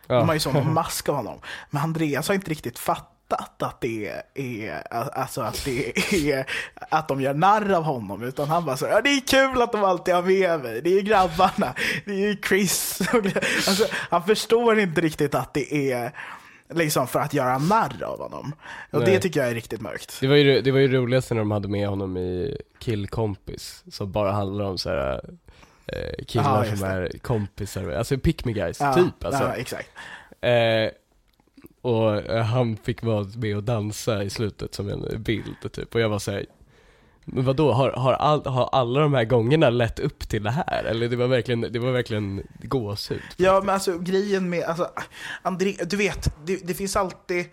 Ja. 0.06 0.14
De 0.14 0.26
har 0.28 0.34
ju 0.34 0.40
sån 0.40 0.74
mask 0.74 1.08
av 1.08 1.16
honom. 1.16 1.38
Men 1.70 1.82
Andreas 1.82 2.28
har 2.28 2.34
inte 2.34 2.50
riktigt 2.50 2.78
fattat 2.78 3.11
att 3.32 3.80
det 3.80 4.22
är, 4.34 4.82
alltså 4.92 5.40
att 5.40 5.64
det 5.64 5.98
är, 6.30 6.46
att 6.74 7.08
de 7.08 7.20
gör 7.20 7.34
narr 7.34 7.72
av 7.72 7.82
honom. 7.82 8.22
Utan 8.22 8.48
han 8.48 8.64
bara 8.64 8.76
så 8.76 8.86
ja 8.86 9.00
det 9.00 9.10
är 9.10 9.20
kul 9.20 9.62
att 9.62 9.72
de 9.72 9.84
alltid 9.84 10.14
har 10.14 10.22
med 10.22 10.60
mig. 10.60 10.80
Det 10.82 10.90
är 10.90 10.94
ju 10.94 11.02
grabbarna, 11.02 11.74
det 12.04 12.12
är 12.12 12.16
ju 12.28 12.36
Chris. 12.48 13.00
Alltså, 13.68 13.86
han 13.92 14.24
förstår 14.24 14.78
inte 14.78 15.00
riktigt 15.00 15.34
att 15.34 15.54
det 15.54 15.92
är 15.92 16.12
liksom 16.74 17.06
för 17.06 17.20
att 17.20 17.34
göra 17.34 17.58
narr 17.58 18.02
av 18.02 18.18
honom. 18.18 18.52
Och 18.90 19.00
Nej. 19.00 19.10
det 19.10 19.18
tycker 19.20 19.40
jag 19.40 19.50
är 19.50 19.54
riktigt 19.54 19.80
mörkt. 19.80 20.18
Det 20.20 20.26
var 20.26 20.36
ju 20.36 20.60
det 20.60 20.72
var 20.72 20.78
ju 20.78 20.88
roligaste 20.88 21.34
när 21.34 21.40
de 21.40 21.50
hade 21.50 21.68
med 21.68 21.88
honom 21.88 22.16
i 22.16 22.58
Killkompis, 22.78 23.84
som 23.90 24.12
bara 24.12 24.32
handlar 24.32 24.64
om 24.64 24.78
så 24.78 24.90
här. 24.90 25.20
Eh, 25.86 26.24
killar 26.26 26.64
just 26.64 26.78
som 26.78 26.88
det. 26.88 26.94
är 26.94 27.18
kompisar, 27.18 27.90
alltså 27.90 28.18
pick 28.18 28.44
me 28.44 28.52
guys, 28.52 28.80
Ja, 28.80 28.94
typ 28.94 29.24
alltså. 29.24 29.42
Ja, 29.42 29.54
exakt. 29.54 29.88
Eh, 30.40 30.90
och 31.82 32.16
eh, 32.16 32.44
han 32.44 32.76
fick 32.76 33.02
vara 33.02 33.26
med 33.36 33.56
och 33.56 33.62
dansa 33.62 34.22
i 34.22 34.30
slutet 34.30 34.74
som 34.74 34.88
en 34.88 35.22
bild 35.22 35.72
typ, 35.72 35.94
och 35.94 36.00
jag 36.00 36.08
var 36.08 36.18
såhär 36.18 36.46
Men 37.24 37.44
vadå, 37.44 37.72
har, 37.72 37.90
har, 37.90 38.12
all, 38.12 38.46
har 38.46 38.68
alla 38.72 39.00
de 39.00 39.14
här 39.14 39.24
gångerna 39.24 39.70
lett 39.70 39.98
upp 39.98 40.28
till 40.28 40.42
det 40.42 40.50
här? 40.50 40.84
Eller 40.84 41.08
det 41.08 41.16
var 41.16 41.26
verkligen, 41.26 41.60
det 41.60 41.78
var 41.78 41.92
verkligen 41.92 42.42
gåshud? 42.62 43.22
Ja, 43.36 43.60
men 43.60 43.74
alltså 43.74 43.98
grejen 43.98 44.50
med, 44.50 44.64
alltså, 44.64 44.90
André, 45.42 45.76
du 45.86 45.96
vet, 45.96 46.34
det, 46.46 46.66
det 46.66 46.74
finns 46.74 46.96
alltid, 46.96 47.46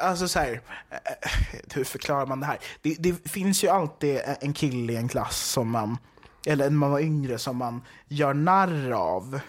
alltså 0.00 0.28
så 0.28 0.38
här, 0.38 0.60
eh, 0.90 1.30
hur 1.74 1.84
förklarar 1.84 2.26
man 2.26 2.40
det 2.40 2.46
här? 2.46 2.58
Det, 2.82 2.96
det 2.98 3.30
finns 3.30 3.64
ju 3.64 3.68
alltid 3.68 4.20
en 4.40 4.52
kille 4.52 4.92
i 4.92 4.96
en 4.96 5.08
klass 5.08 5.50
som 5.50 5.70
man, 5.70 5.98
eller 6.46 6.64
när 6.64 6.76
man 6.76 6.90
var 6.90 7.00
yngre, 7.00 7.38
som 7.38 7.56
man 7.56 7.82
gör 8.08 8.34
narr 8.34 8.90
av. 8.90 9.40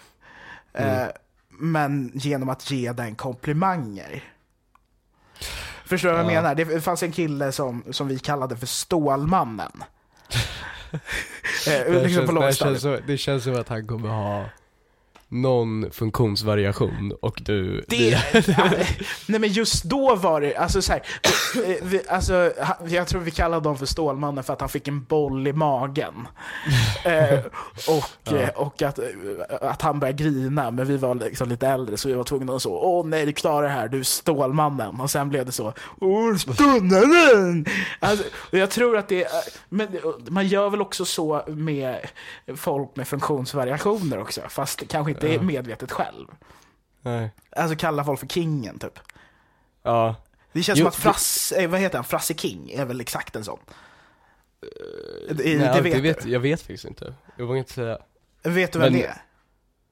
Eh, 0.73 1.07
men 1.59 2.11
genom 2.13 2.49
att 2.49 2.71
ge 2.71 2.91
den 2.91 3.15
komplimanger. 3.15 4.23
Förstår 5.85 6.09
du 6.09 6.15
vad 6.15 6.25
jag 6.25 6.31
Ja. 6.31 6.41
menar? 6.41 6.55
Det 6.55 6.81
fanns 6.81 7.03
en 7.03 7.11
kille 7.11 7.51
som, 7.51 7.83
som 7.91 8.07
vi 8.07 8.19
kallade 8.19 8.57
för 8.57 8.65
Stålmannen. 8.65 9.71
eh, 10.91 10.99
Det, 11.67 12.03
liksom 12.03 12.27
känns, 12.53 12.59
det, 12.59 12.79
känns 12.79 13.01
det 13.07 13.17
känns 13.17 13.43
som 13.43 13.55
att 13.55 13.69
han 13.69 13.87
kommer 13.87 14.09
ha 14.09 14.45
någon 15.33 15.91
funktionsvariation 15.91 17.13
och 17.21 17.41
du, 17.45 17.85
Det, 17.87 17.97
vi- 17.97 18.11
ja, 18.57 18.69
nej 19.27 19.39
men 19.39 19.49
just 19.51 19.83
då 19.83 20.15
var 20.15 20.41
det, 20.41 20.55
alltså 20.55 20.81
så 20.81 20.91
här, 20.91 21.01
eh, 21.65 21.75
vi, 21.83 22.01
alltså, 22.09 22.53
jag 22.87 23.07
tror 23.07 23.21
vi 23.21 23.31
kallade 23.31 23.55
honom 23.67 23.77
för 23.77 23.85
Stålmannen 23.85 24.43
för 24.43 24.53
att 24.53 24.59
han 24.59 24.69
fick 24.69 24.87
en 24.87 25.03
boll 25.03 25.47
i 25.47 25.53
magen. 25.53 26.13
Eh, 27.05 27.39
och 27.87 28.33
eh, 28.33 28.49
och 28.49 28.81
att, 28.81 28.99
eh, 28.99 29.05
att 29.61 29.81
han 29.81 29.99
började 29.99 30.23
grina, 30.23 30.71
men 30.71 30.85
vi 30.87 30.97
var 30.97 31.15
liksom 31.15 31.49
lite 31.49 31.67
äldre 31.67 31.97
så 31.97 32.07
vi 32.07 32.13
var 32.13 32.23
tvungna 32.23 32.55
att 32.55 32.61
så, 32.61 32.71
åh 32.79 33.05
nej 33.05 33.25
du 33.25 33.33
klarar 33.33 33.63
det 33.67 33.73
här, 33.73 33.87
du 33.87 33.99
är 33.99 34.03
Stålmannen. 34.03 34.99
Och 34.99 35.11
sen 35.11 35.29
blev 35.29 35.45
det 35.45 35.51
så, 35.51 35.73
åh 36.01 36.35
Stålmannen! 36.35 37.65
Alltså, 37.99 38.25
jag 38.51 38.69
tror 38.69 38.97
att 38.97 39.07
det, 39.07 39.27
men 39.69 39.87
man 40.27 40.47
gör 40.47 40.69
väl 40.69 40.81
också 40.81 41.05
så 41.05 41.43
med 41.47 41.97
folk 42.55 42.95
med 42.95 43.07
funktionsvariationer 43.07 44.19
också, 44.21 44.41
fast 44.49 44.87
kanske 44.87 45.11
inte 45.11 45.22
är 45.27 45.39
medvetet 45.39 45.91
själv. 45.91 46.27
Nej. 47.01 47.29
Alltså 47.55 47.75
kalla 47.75 48.03
folk 48.05 48.19
för 48.19 48.27
kingen 48.27 48.79
typ. 48.79 48.99
Ja, 49.83 50.15
Det 50.53 50.63
känns 50.63 50.79
Jo, 50.79 50.83
som 50.83 50.87
att 50.89 50.95
Frasse, 50.95 51.63
eh, 51.63 51.69
vad 51.69 51.79
heter 51.79 51.97
han, 51.97 52.05
Frasse 52.05 52.33
King 52.33 52.71
är 52.71 52.85
väl 52.85 53.01
exakt 53.01 53.35
en 53.35 53.43
sån. 53.43 53.59
Det, 55.29 55.43
nej, 55.43 55.57
det 55.57 55.81
vet, 55.81 55.93
det 55.93 56.01
vet 56.01 56.23
du. 56.23 56.29
jag 56.29 56.39
vet 56.39 56.59
faktiskt 56.61 56.85
inte. 56.85 57.13
Jag 57.37 57.45
vågar 57.45 57.59
inte 57.59 57.73
säga. 57.73 57.97
Vet 58.43 58.71
du 58.73 58.79
vem 58.79 58.91
Men- 58.93 59.01
det 59.01 59.07
är? 59.07 59.21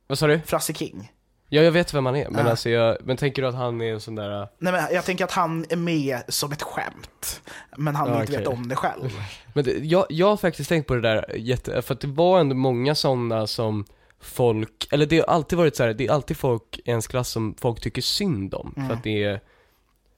Vad 0.07 0.17
sa 0.19 0.27
du? 0.27 0.39
Frasse 0.45 0.73
King. 0.73 1.11
Ja 1.53 1.61
jag 1.61 1.71
vet 1.71 1.93
vem 1.93 2.05
han 2.05 2.15
är, 2.15 2.29
men 2.29 2.45
Ja. 2.45 2.51
alltså 2.51 2.69
jag, 2.69 2.97
men 3.01 3.17
tänker 3.17 3.41
du 3.41 3.47
att 3.47 3.55
han 3.55 3.81
är 3.81 3.93
en 3.93 3.99
sån 4.01 4.15
där 4.15 4.47
Nej 4.57 4.73
men 4.73 4.93
jag 4.93 5.05
tänker 5.05 5.23
att 5.25 5.31
han 5.31 5.65
är 5.69 5.75
med 5.75 6.21
som 6.27 6.51
ett 6.51 6.61
skämt. 6.61 7.41
Men 7.77 7.95
han 7.95 8.09
Ja, 8.09 8.21
inte 8.21 8.31
vet 8.31 8.47
okej. 8.47 8.57
om 8.57 8.67
det 8.67 8.75
själv. 8.75 9.09
Men 9.53 9.63
det, 9.63 9.71
jag, 9.71 10.05
jag 10.09 10.27
har 10.27 10.37
faktiskt 10.37 10.69
tänkt 10.69 10.87
på 10.87 10.93
det 10.95 11.01
där 11.01 11.35
jätte, 11.37 11.81
för 11.81 11.93
att 11.93 11.99
det 12.01 12.07
var 12.07 12.39
ändå 12.39 12.55
många 12.55 12.95
sådana 12.95 13.47
som 13.47 13.85
folk, 14.21 14.87
eller 14.91 15.05
det 15.05 15.17
har 15.17 15.25
alltid 15.25 15.57
varit 15.57 15.75
så 15.75 15.83
här, 15.83 15.93
det 15.93 16.07
är 16.07 16.11
alltid 16.11 16.37
folk 16.37 16.77
i 16.85 16.89
ens 16.89 17.07
klass 17.07 17.29
som 17.29 17.55
folk 17.59 17.79
tycker 17.81 18.01
synd 18.01 18.53
om, 18.53 18.73
för 18.87 18.93
att 18.93 19.03
det 19.03 19.23
är 19.23 19.39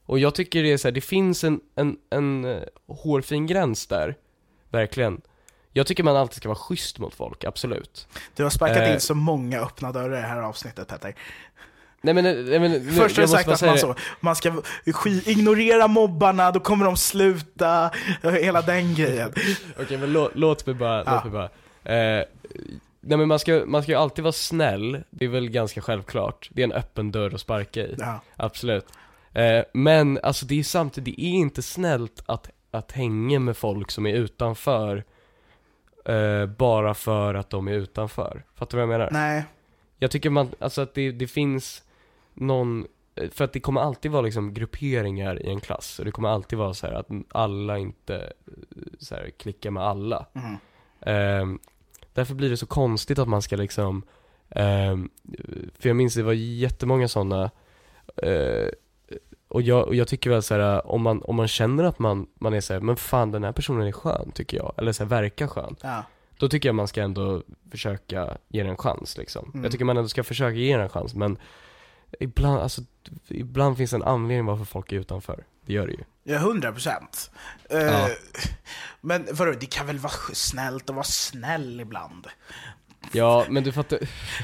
Och 0.06 0.20
jag 0.20 0.36
tycker 0.36 0.64
det 0.64 0.72
är 0.72 0.78
så 0.78 0.88
här, 0.88 0.94
det 0.94 1.02
finns 1.02 1.44
en, 1.44 1.60
en, 1.76 1.98
en 2.10 2.46
eh, 2.46 2.62
hårfin 2.88 3.48
gräns 3.48 3.88
där, 3.88 4.16
verkligen. 4.70 5.22
Jag 5.76 5.88
tycker 5.88 6.04
man 6.04 6.16
alltid 6.18 6.38
ska 6.38 6.50
vara 6.50 6.60
schysst 6.60 7.00
mot 7.00 7.16
folk, 7.16 7.44
absolut. 7.44 8.08
Du 8.36 8.44
har 8.44 8.50
sparkat 8.50 8.78
Eh. 8.78 8.94
in 8.94 9.00
så 9.00 9.16
många 9.16 9.60
öppna 9.60 9.92
dörrar 9.92 10.18
i 10.18 10.22
det 10.22 10.28
här 10.28 10.42
avsnittet 10.42 10.88
Petter. 10.88 11.16
Nej 12.02 12.14
men, 12.14 12.24
nej, 12.24 12.60
men 12.60 12.72
nu, 12.72 12.92
Först 12.92 13.16
har 13.18 13.24
du 13.24 13.28
sagt 13.28 13.50
att 13.50 13.62
man, 13.62 13.78
så, 13.78 13.96
man 14.20 14.36
ska 14.36 14.50
sk- 14.86 15.30
ignorera 15.30 15.88
mobbarna, 15.88 16.52
då 16.52 16.60
kommer 16.60 16.86
de 16.86 16.98
sluta, 16.98 17.92
hela 18.42 18.62
den 18.62 18.96
grejen. 18.96 19.34
Okej 19.80 19.98
men 19.98 20.14
lå, 20.14 20.30
låt 20.34 20.66
mig 20.66 20.76
bara, 20.76 21.04
Ja. 21.06 21.14
låt 21.14 21.24
mig 21.24 21.32
bara. 21.34 21.50
Eh, 22.20 22.24
nej 23.04 23.18
men 23.18 23.28
man 23.28 23.40
ska, 23.40 23.64
man 23.68 23.84
ska 23.84 23.92
ju 23.92 23.98
alltid 23.98 24.24
vara 24.24 24.32
snäll, 24.32 25.04
det 25.10 25.26
är 25.26 25.30
väl 25.30 25.50
ganska 25.50 25.82
självklart. 25.82 26.50
Det 26.52 26.62
är 26.62 26.64
en 26.64 26.72
öppen 26.72 27.12
dörr 27.12 27.34
att 27.34 27.42
sparka 27.42 27.82
i. 27.82 27.96
Ja. 28.00 28.20
Absolut. 28.36 28.86
Eh, 29.34 29.64
men 29.74 30.20
alltså 30.24 30.46
det 30.46 30.60
är 30.60 30.64
samtidigt, 30.64 31.16
det 31.16 31.22
är 31.26 31.30
inte 31.34 31.62
snällt 31.62 32.24
att, 32.26 32.50
att 32.72 32.92
hänga 32.92 33.40
med 33.40 33.58
folk 33.58 33.92
som 33.92 34.06
är 34.06 34.14
utanför 34.14 35.04
eh, 36.06 36.46
bara 36.46 36.94
för 36.94 37.34
att 37.34 37.50
de 37.50 37.68
är 37.68 37.74
utanför. 37.74 38.44
Fattar 38.56 38.78
du 38.78 38.86
vad 38.86 38.94
jag 38.94 39.00
menar? 39.00 39.12
Nej, 39.12 39.44
Jag 40.00 40.12
tycker 40.12 40.30
man, 40.30 40.52
alltså 40.60 40.82
att 40.82 40.94
det, 40.94 41.12
det 41.12 41.28
finns 41.28 41.84
någon, 42.34 42.88
eh, 43.16 43.30
för 43.30 43.46
att 43.46 43.54
det 43.54 43.60
kommer 43.60 43.82
alltid 43.82 44.12
vara 44.12 44.22
liksom 44.22 44.54
grupperingar 44.54 45.42
i 45.46 45.50
en 45.50 45.60
klass 45.60 46.00
och 46.00 46.06
det 46.06 46.12
kommer 46.12 46.30
alltid 46.30 46.60
vara 46.60 46.74
så 46.74 46.88
här 46.88 46.94
att 46.94 47.08
alla 47.30 47.78
inte 47.78 48.16
eh, 48.16 48.84
så 49.00 49.16
här, 49.16 49.30
klickar 49.40 49.72
med 49.72 49.84
alla. 49.84 50.26
Mhm. 50.34 50.58
Ehm, 51.06 51.60
därför 52.14 52.36
blir 52.36 52.50
det 52.50 52.58
så 52.58 52.66
konstigt 52.66 53.20
att 53.20 53.28
man 53.28 53.42
ska 53.42 53.56
liksom, 53.56 54.04
ehm, 54.50 55.10
för 55.80 55.90
jag 55.90 55.96
minns 55.96 56.14
det 56.14 56.24
var 56.24 56.34
jättemånga 56.34 57.08
sådana 57.08 57.52
eh, 58.16 58.68
och 59.48 59.62
jag, 59.62 59.88
och 59.88 59.96
jag 59.96 60.08
tycker 60.08 60.30
väl 60.30 60.44
så 60.44 60.54
här, 60.54 60.88
om 60.88 61.02
man, 61.02 61.22
om 61.22 61.36
man 61.36 61.48
känner 61.48 61.84
att 61.84 62.00
man, 62.00 62.28
man 62.40 62.54
är 62.54 62.62
så 62.62 62.74
här, 62.74 62.80
men 62.80 62.96
fan 62.96 63.32
den 63.32 63.44
här 63.44 63.52
personen 63.52 63.88
är 63.88 63.92
skön 63.92 64.32
tycker 64.32 64.58
jag, 64.58 64.74
eller 64.78 64.92
så 64.92 65.04
här, 65.04 65.10
verkar 65.10 65.48
skön. 65.48 65.76
ja. 65.82 66.04
Då 66.38 66.50
tycker 66.50 66.70
jag 66.70 66.76
man 66.76 66.88
ska 66.88 67.02
ändå 67.02 67.44
försöka 67.72 68.38
ge 68.48 68.64
den 68.64 68.72
en 68.72 68.78
chans 68.78 69.18
liksom. 69.18 69.52
Mm. 69.54 69.64
Jag 69.64 69.72
tycker 69.72 69.86
man 69.86 69.98
ändå 69.98 70.10
ska 70.10 70.24
försöka 70.24 70.56
ge 70.56 70.74
den 70.74 70.82
en 70.82 70.90
chans 70.90 71.16
men 71.16 71.38
ibland, 72.20 72.60
alltså, 72.60 72.82
ibland 73.28 73.78
finns 73.78 73.92
det 73.92 73.98
en 73.98 74.04
anledning 74.04 74.46
varför 74.46 74.66
folk 74.66 74.92
är 74.92 74.96
utanför. 74.96 75.46
Det 75.66 75.74
gör 75.74 75.88
det 75.88 75.94
ju. 75.94 76.04
Ja, 76.24 76.38
hundra 76.38 76.72
procent. 76.72 77.32
Eh, 77.70 77.80
Ja. 77.80 78.10
Men 79.02 79.28
vadå, 79.32 79.52
det 79.60 79.66
kan 79.66 79.88
väl 79.88 80.00
vara 80.00 80.14
snällt 80.34 80.90
att 80.90 80.96
vara 80.96 81.04
snäll 81.04 81.80
ibland? 81.80 82.28
Ja, 83.12 83.46
men 83.50 83.64
du 83.64 83.72
fattar, 83.72 84.00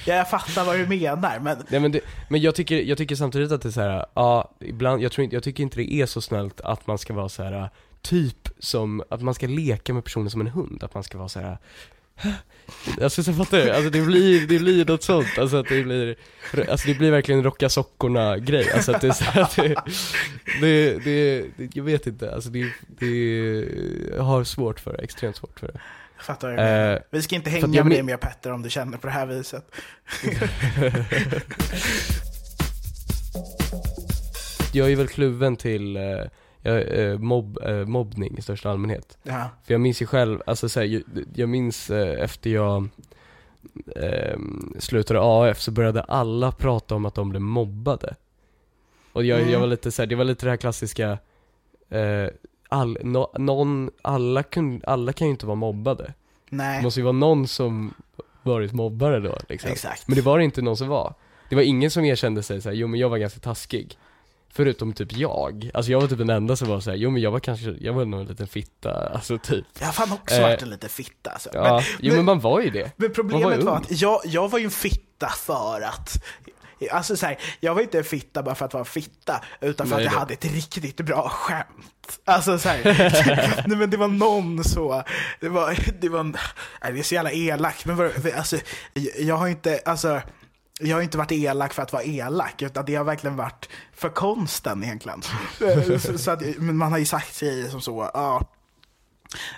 Ja, 0.06 0.15
jag 0.15 0.30
fattar 0.30 0.65
vad 0.65 0.78
du 0.80 0.88
menar, 0.88 1.39
men 1.39 1.58
nej 1.70 1.80
men, 1.80 1.92
det, 1.92 2.02
men 2.30 2.42
jag 2.42 2.56
tycker, 2.56 2.76
jag 2.82 2.98
tycker 2.98 3.15
samtidigt 3.15 3.52
att 3.52 3.62
det 3.62 3.70
är 3.70 3.72
så 3.72 3.82
här, 3.82 4.06
ja, 4.13 4.52
ibland, 4.60 5.02
jag 5.02 5.12
tror 5.12 5.24
inte, 5.24 5.36
jag 5.36 5.44
tycker 5.44 5.63
inte 5.63 5.78
det 5.78 5.94
är 5.94 6.06
så 6.06 6.22
snällt 6.22 6.62
att 6.62 6.88
man 6.88 6.98
ska 6.98 7.13
vara 7.13 7.30
så 7.30 7.44
här 7.44 7.70
typ 8.02 8.50
som, 8.60 9.04
att 9.10 9.22
man 9.22 9.34
ska 9.34 9.48
leka 9.48 9.94
med 9.94 10.04
personen 10.04 10.30
som 10.30 10.42
en 10.42 10.48
hund, 10.48 10.84
att 10.84 10.94
man 10.94 11.04
ska 11.04 11.18
vara 11.18 11.30
så 11.30 11.39
här. 11.39 11.58
Alltså 13.02 13.24
så 13.24 13.34
fattar 13.34 13.58
du? 13.58 13.72
Alltså 13.72 13.90
det 13.90 14.02
blir, 14.02 14.48
det 14.48 14.60
blir 14.60 14.86
något 14.86 15.04
sånt, 15.04 15.28
alltså 15.38 15.58
att 15.58 15.70
det 15.70 15.84
blir, 15.84 16.16
alltså 16.70 16.88
det 16.88 16.94
blir 16.94 17.12
verkligen 17.12 17.44
rocka 17.44 17.70
sockorna 17.70 18.38
grej, 18.38 18.72
alltså 18.74 18.92
att 18.92 19.02
det 19.02 19.08
är 19.08 19.12
så 19.12 19.40
att 19.40 19.56
det, 19.56 19.76
det, 20.62 20.94
det, 21.58 21.70
jag 21.74 21.84
vet 21.84 22.08
inte, 22.08 22.34
alltså 22.34 22.50
det, 22.50 22.72
det, 22.88 24.18
har 24.20 24.44
svårt 24.44 24.80
för 24.80 24.94
det, 24.94 25.00
extremt 25.04 25.36
svårt 25.36 25.60
för 25.60 25.68
det. 25.68 25.80
jag 26.16 26.26
fattar. 26.26 26.92
Eh, 26.94 27.00
Vi 27.12 27.22
ska 27.22 27.36
inte 27.36 27.50
hänga 27.50 27.84
med 27.84 27.92
dig 27.92 28.04
mer 28.04 28.18
Petter 28.18 28.52
om 28.52 28.62
du 28.62 28.70
känner 28.70 28.98
på 28.98 29.08
det 29.08 29.14
här 29.14 29.26
viset. 29.26 29.66
jag 34.74 34.92
är 34.92 34.96
väl 34.96 35.08
kluven 35.08 35.56
till 35.56 35.98
eh, 35.98 36.04
jag, 36.62 37.00
eh, 37.00 37.17
mobb, 37.17 37.58
eh, 37.63 37.86
mobbning 37.86 38.38
i 38.38 38.41
största 38.41 38.69
allmänhet. 38.69 39.17
Ja. 39.24 39.50
För 39.63 39.74
jag 39.74 39.82
minns 39.82 40.02
ju 40.02 40.06
själv, 40.06 40.41
alltså 40.45 40.69
så 40.69 40.80
här, 40.80 40.88
jag, 40.88 41.04
jag 41.36 41.50
minns 41.50 41.89
eh, 41.89 42.24
efter 42.24 42.50
jag 42.50 42.88
eh, 43.95 44.38
slutade 44.80 45.19
AF 45.24 45.60
så 45.62 45.72
började 45.72 46.02
alla 46.02 46.52
prata 46.52 46.95
om 46.95 47.06
att 47.06 47.15
de 47.15 47.30
blev 47.30 47.41
mobbade. 47.41 48.15
Och 49.13 49.24
jag, 49.26 49.39
Mm. 49.39 49.52
jag 49.52 49.60
var 49.60 49.67
lite 49.67 49.91
så 49.91 50.02
här, 50.02 50.08
det 50.08 50.15
var 50.15 50.24
lite 50.24 50.45
det 50.45 50.50
här 50.50 50.58
klassiska, 50.58 51.17
eh, 51.89 52.28
all, 52.69 52.98
no, 53.04 53.32
någon, 53.38 53.89
alla, 54.02 54.43
kun, 54.43 54.82
alla 54.88 55.13
kan 55.13 55.28
ju 55.28 55.32
inte 55.32 55.45
vara 55.45 55.56
mobbade. 55.56 56.04
Det 56.04 56.13
Nej, 56.56 56.84
måste 56.84 57.00
ju 57.00 57.04
vara 57.04 57.12
någon 57.13 57.48
som 57.48 57.93
varit 58.43 58.74
mobbare 58.74 59.19
då 59.19 59.38
liksom. 59.50 59.72
exakt. 59.72 60.08
Men 60.08 60.15
det 60.15 60.22
var 60.22 60.38
det 60.38 60.43
inte 60.43 60.62
någon 60.62 60.78
som 60.78 60.88
var. 60.88 61.13
Det 61.50 61.56
var 61.56 61.62
ingen 61.63 61.91
som 61.91 62.06
erkände 62.06 62.43
sig 62.43 62.62
såhär, 62.62 62.76
jo 62.76 62.88
men 62.88 63.00
jag 63.00 63.10
var 63.10 63.17
ganska 63.17 63.39
taskig. 63.39 63.98
Förutom 64.54 64.94
typ 64.94 65.14
jag. 65.18 65.72
Alltså 65.74 65.92
jag 65.92 66.02
var 66.02 66.08
typ 66.08 66.18
den 66.18 66.30
enda 66.30 66.56
som 66.56 66.68
var 66.68 66.80
såhär, 66.80 66.98
jo 66.98 67.10
men 67.12 67.22
jag 67.22 67.32
var 67.32 67.40
kanske, 67.40 67.76
jag 67.80 67.94
var 67.94 68.06
nog 68.06 68.20
en 68.22 68.26
liten 68.28 68.48
fitta, 68.48 69.10
alltså 69.14 69.38
typ. 69.38 69.66
Jag 69.80 69.86
har 69.86 69.94
fan 69.94 70.12
också 70.12 70.36
Eh, 70.36 70.42
varit 70.42 70.62
en 70.62 70.70
liten 70.70 70.90
fitta 70.90 71.30
alltså. 71.30 71.50
Ja, 71.54 71.74
Men, 71.76 71.84
jo 72.00 72.16
men 72.16 72.26
man 72.26 72.40
var 72.40 72.62
ju 72.62 72.70
det. 72.70 72.92
men 72.96 73.14
problemet 73.14 73.64
var 73.64 73.72
var 73.72 73.78
att 73.78 74.02
jag, 74.02 74.22
jag 74.26 74.50
var 74.50 74.60
ju 74.60 74.66
en 74.66 74.72
fitta 74.72 75.28
för 75.30 75.82
att 75.82 76.24
Alltså 76.92 77.16
så 77.18 77.26
här, 77.26 77.38
jag 77.60 77.76
var 77.76 77.82
inte 77.82 77.98
en 77.98 78.04
fitta 78.04 78.44
bara 78.44 78.56
för 78.56 78.66
att 78.66 78.74
vara 78.74 78.82
en 78.82 78.86
fitta, 78.86 79.42
utan 79.62 79.88
för 79.88 79.96
Nej, 79.96 80.06
att 80.08 80.12
jag 80.14 80.14
det- 80.14 80.20
hade 80.20 80.34
ett 80.34 80.46
riktigt 80.46 80.96
bra 81.02 81.30
skämt. 81.30 82.20
Alltså 82.26 82.60
så 82.60 82.70
här, 82.70 82.84
nej 83.68 83.78
men 83.78 83.90
det 83.90 83.98
var 83.98 84.08
någon 84.08 84.64
så, 84.64 85.04
det 85.40 85.50
var, 85.50 85.78
det 86.02 86.10
var, 86.10 86.24
nej 86.24 86.34
det 86.94 87.00
är 87.00 87.04
så 87.04 87.16
jävla 87.16 87.32
elakt, 87.32 87.86
men 87.86 87.96
vadå, 87.96 88.12
alltså, 88.38 88.58
jag 89.20 89.36
har 89.36 89.48
inte, 89.48 89.82
alltså, 89.86 90.22
jag 90.80 90.98
har 90.98 91.02
inte 91.02 91.18
varit 91.18 91.32
elak 91.32 91.74
för 91.74 91.82
att 91.84 91.94
vara 91.94 92.04
elak, 92.04 92.62
utan 92.62 92.86
det 92.86 92.96
har 92.96 93.04
verkligen 93.04 93.36
varit 93.36 93.70
för 93.94 94.10
konsten 94.10 94.84
egentligen. 94.84 95.22
så, 96.00 96.18
så 96.18 96.32
att, 96.32 96.42
men 96.58 96.78
man 96.78 96.92
har 96.92 97.00
ju 97.00 97.06
sagt 97.06 97.39
grejer 97.39 97.70
som 97.70 97.82
så, 97.82 98.10
ja, 98.13 98.48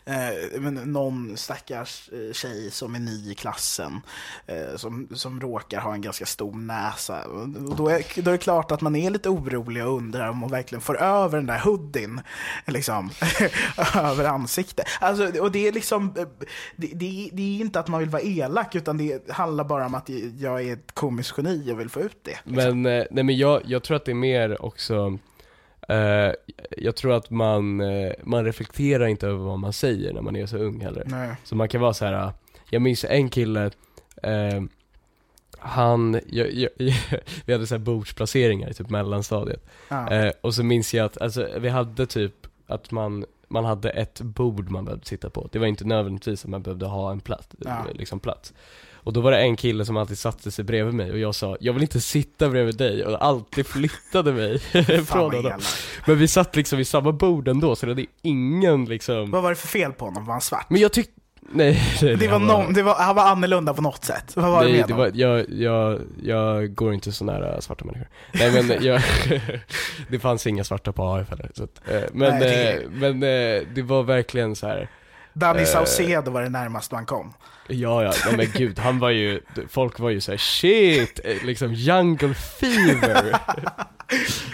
Eh, 0.05 0.60
men 0.62 0.73
någon 0.73 1.38
stackars 1.38 2.10
eh, 2.13 2.34
tjej 2.34 2.71
som 2.71 2.95
är 2.95 2.99
ny 2.99 3.31
i 3.31 3.36
klassen 3.36 4.01
eh, 4.45 4.75
som, 4.75 5.07
som 5.13 5.41
råkar 5.41 5.79
ha 5.79 5.93
en 5.93 6.01
ganska 6.01 6.25
stor 6.25 6.55
näsa. 6.55 7.23
Och 7.23 7.75
då, 7.75 7.89
är, 7.89 8.21
då 8.21 8.29
är 8.29 8.31
det 8.31 8.38
klart 8.38 8.71
att 8.71 8.81
man 8.81 8.95
är 8.95 9.10
lite 9.10 9.29
orolig 9.29 9.86
och 9.86 9.97
undrar 9.97 10.29
om 10.29 10.41
hon 10.41 10.51
verkligen 10.51 10.81
får 10.81 11.01
över 11.01 11.38
den 11.38 11.47
där 11.47 11.60
hoodien 11.60 12.21
liksom, 12.67 13.10
över 13.95 14.25
ansiktet. 14.25 14.86
Alltså, 14.99 15.41
och 15.41 15.51
det 15.51 15.67
är 15.67 15.71
liksom, 15.71 16.13
eh, 16.17 16.27
det, 16.75 16.88
det, 16.88 17.29
det 17.34 17.41
är 17.41 17.62
inte 17.62 17.79
att 17.79 17.88
man 17.88 17.99
vill 17.99 18.10
vara 18.10 18.21
elak 18.21 18.75
utan 18.75 18.97
det 18.97 19.29
handlar 19.29 19.63
bara 19.63 19.86
om 19.86 19.95
att 19.95 20.10
jag 20.39 20.62
är 20.62 20.73
ett 20.73 20.91
komiskt 20.91 21.38
geni 21.38 21.71
och 21.71 21.79
vill 21.79 21.89
få 21.89 21.99
ut 21.99 22.17
det. 22.23 22.39
Liksom. 22.43 22.81
Men, 22.81 22.99
eh, 22.99 23.05
nej 23.12 23.23
men 23.23 23.38
jag, 23.38 23.62
jag 23.65 23.84
tror 23.84 23.97
att 23.97 24.05
det 24.05 24.12
är 24.12 24.15
mer 24.15 24.65
också 24.65 25.17
eh, 25.91 26.34
jag 26.77 26.95
tror 26.95 27.13
att 27.13 27.30
man, 27.30 27.82
eh, 27.82 28.12
man 28.23 28.45
reflekterar 28.45 29.06
inte 29.08 29.27
över 29.27 29.38
vad 29.45 29.60
man 29.60 29.73
säger 29.73 30.13
när 30.13 30.21
man 30.21 30.36
är 30.36 30.45
så 30.45 30.58
ung 30.58 30.82
heller. 30.82 31.04
Nej. 31.06 31.36
Så 31.43 31.56
man 31.56 31.67
kan 31.69 31.82
vara 31.82 31.93
så 31.93 32.06
här. 32.06 32.32
jag 32.69 32.82
minns 32.82 33.06
en 33.10 33.30
kille, 33.30 33.71
eh, 34.23 34.62
han, 35.60 36.19
jag, 36.30 36.54
jag, 36.54 36.69
vi 37.45 37.54
hade 37.54 37.67
så 37.67 37.75
här 37.75 37.80
bordsplaceringar 37.80 38.69
i 38.69 38.73
typ 38.73 38.89
mellanstadiet. 38.89 39.65
Ja. 39.89 40.12
Eh, 40.13 40.32
och 40.41 40.54
så 40.56 40.63
minns 40.63 40.93
jag 40.93 41.06
att, 41.06 41.21
alltså 41.21 41.47
vi 41.60 41.69
hade 41.69 42.06
typ 42.06 42.34
att 42.67 42.91
man, 42.91 43.25
man 43.47 43.65
hade 43.65 43.89
ett 43.89 44.21
bord 44.21 44.69
man 44.69 44.86
behövde 44.86 45.06
sitta 45.06 45.30
på. 45.30 45.49
Det 45.51 45.60
var 45.60 45.67
inte 45.67 45.86
nödvändigtvis 45.86 46.43
att 46.43 46.49
man 46.49 46.62
behövde 46.62 46.86
ha 46.86 47.12
en 47.12 47.19
plats, 47.19 47.47
Ja. 47.60 47.86
liksom 47.93 48.19
plats. 48.19 48.54
Och 49.03 49.13
då 49.13 49.21
var 49.21 49.31
det 49.31 49.37
en 49.37 49.55
kille 49.55 49.85
som 49.85 49.97
alltid 49.97 50.17
satte 50.17 50.51
sig 50.51 50.65
bredvid 50.65 50.93
mig 50.93 51.11
och 51.11 51.19
jag 51.19 51.35
sa, 51.35 51.57
jag 51.59 51.73
vill 51.73 51.81
inte 51.81 52.01
sitta 52.01 52.49
bredvid 52.49 52.77
dig 52.77 53.05
och 53.05 53.25
alltid 53.25 53.67
flyttade 53.67 54.31
mig 54.33 54.59
från 55.07 55.35
honom. 55.35 55.59
Men 56.07 56.17
vi 56.17 56.27
satt 56.27 56.55
liksom 56.55 56.77
vid 56.77 56.87
samma 56.87 57.11
bord 57.11 57.47
ändå 57.47 57.75
så 57.75 57.85
det 57.85 57.91
hade 57.91 58.05
ingen 58.21 58.85
liksom 58.85 59.31
Vad 59.31 59.43
var 59.43 59.49
det 59.49 59.55
för 59.55 59.67
fel 59.67 59.91
på 59.91 60.05
honom? 60.05 60.25
Var 60.25 60.33
han 60.33 60.41
svart? 60.41 60.65
Men 60.69 60.81
jag 60.81 60.91
tyckte, 60.93 61.13
nej, 61.53 61.81
nej 62.01 62.15
Det 62.15 62.27
var 62.27 62.39
någon, 62.39 62.73
det 62.73 62.83
var, 62.83 62.95
han 62.95 63.15
var 63.15 63.23
annorlunda 63.27 63.73
på 63.73 63.81
något 63.81 64.05
sätt. 64.05 64.35
Vad 64.35 64.51
var 64.51 64.63
det 64.63 64.69
Nej, 64.69 64.79
med 64.79 64.87
det 64.87 64.93
var, 64.93 65.11
jag, 65.13 65.45
jag, 65.49 65.99
jag 66.23 66.75
går 66.75 66.93
inte 66.93 67.11
så 67.11 67.25
nära 67.25 67.61
svarta 67.61 67.85
människor. 67.85 68.07
Nej 68.33 68.51
men 68.63 68.83
jag, 68.83 69.01
det 70.09 70.19
fanns 70.19 70.47
inga 70.47 70.63
svarta 70.63 70.91
på 70.91 71.03
AF 71.03 71.29
heller. 71.29 71.51
Så 71.53 71.63
att, 71.63 71.81
eh, 71.91 72.01
men, 72.13 72.29
Nej, 72.29 72.39
det- 72.39 72.71
eh, 72.83 72.89
men 72.91 73.23
eh, 73.23 73.67
det 73.75 73.81
var 73.81 74.03
verkligen 74.03 74.55
så 74.55 74.67
här. 74.67 74.89
Danny 75.33 75.59
eh, 75.61 75.65
Saucedo 75.65 76.31
var 76.31 76.41
det 76.41 76.49
närmast 76.49 76.91
man 76.91 77.05
kom. 77.05 77.33
ja 77.67 78.03
ja, 78.03 78.13
men 78.37 78.47
gud, 78.53 78.79
han 78.79 78.99
var 78.99 79.09
ju, 79.09 79.41
folk 79.69 79.99
var 79.99 80.09
ju 80.09 80.21
såhär 80.21 80.37
shit, 80.37 81.19
eh, 81.23 81.45
liksom 81.45 81.73
jungle 81.73 82.33
fever. 82.33 83.35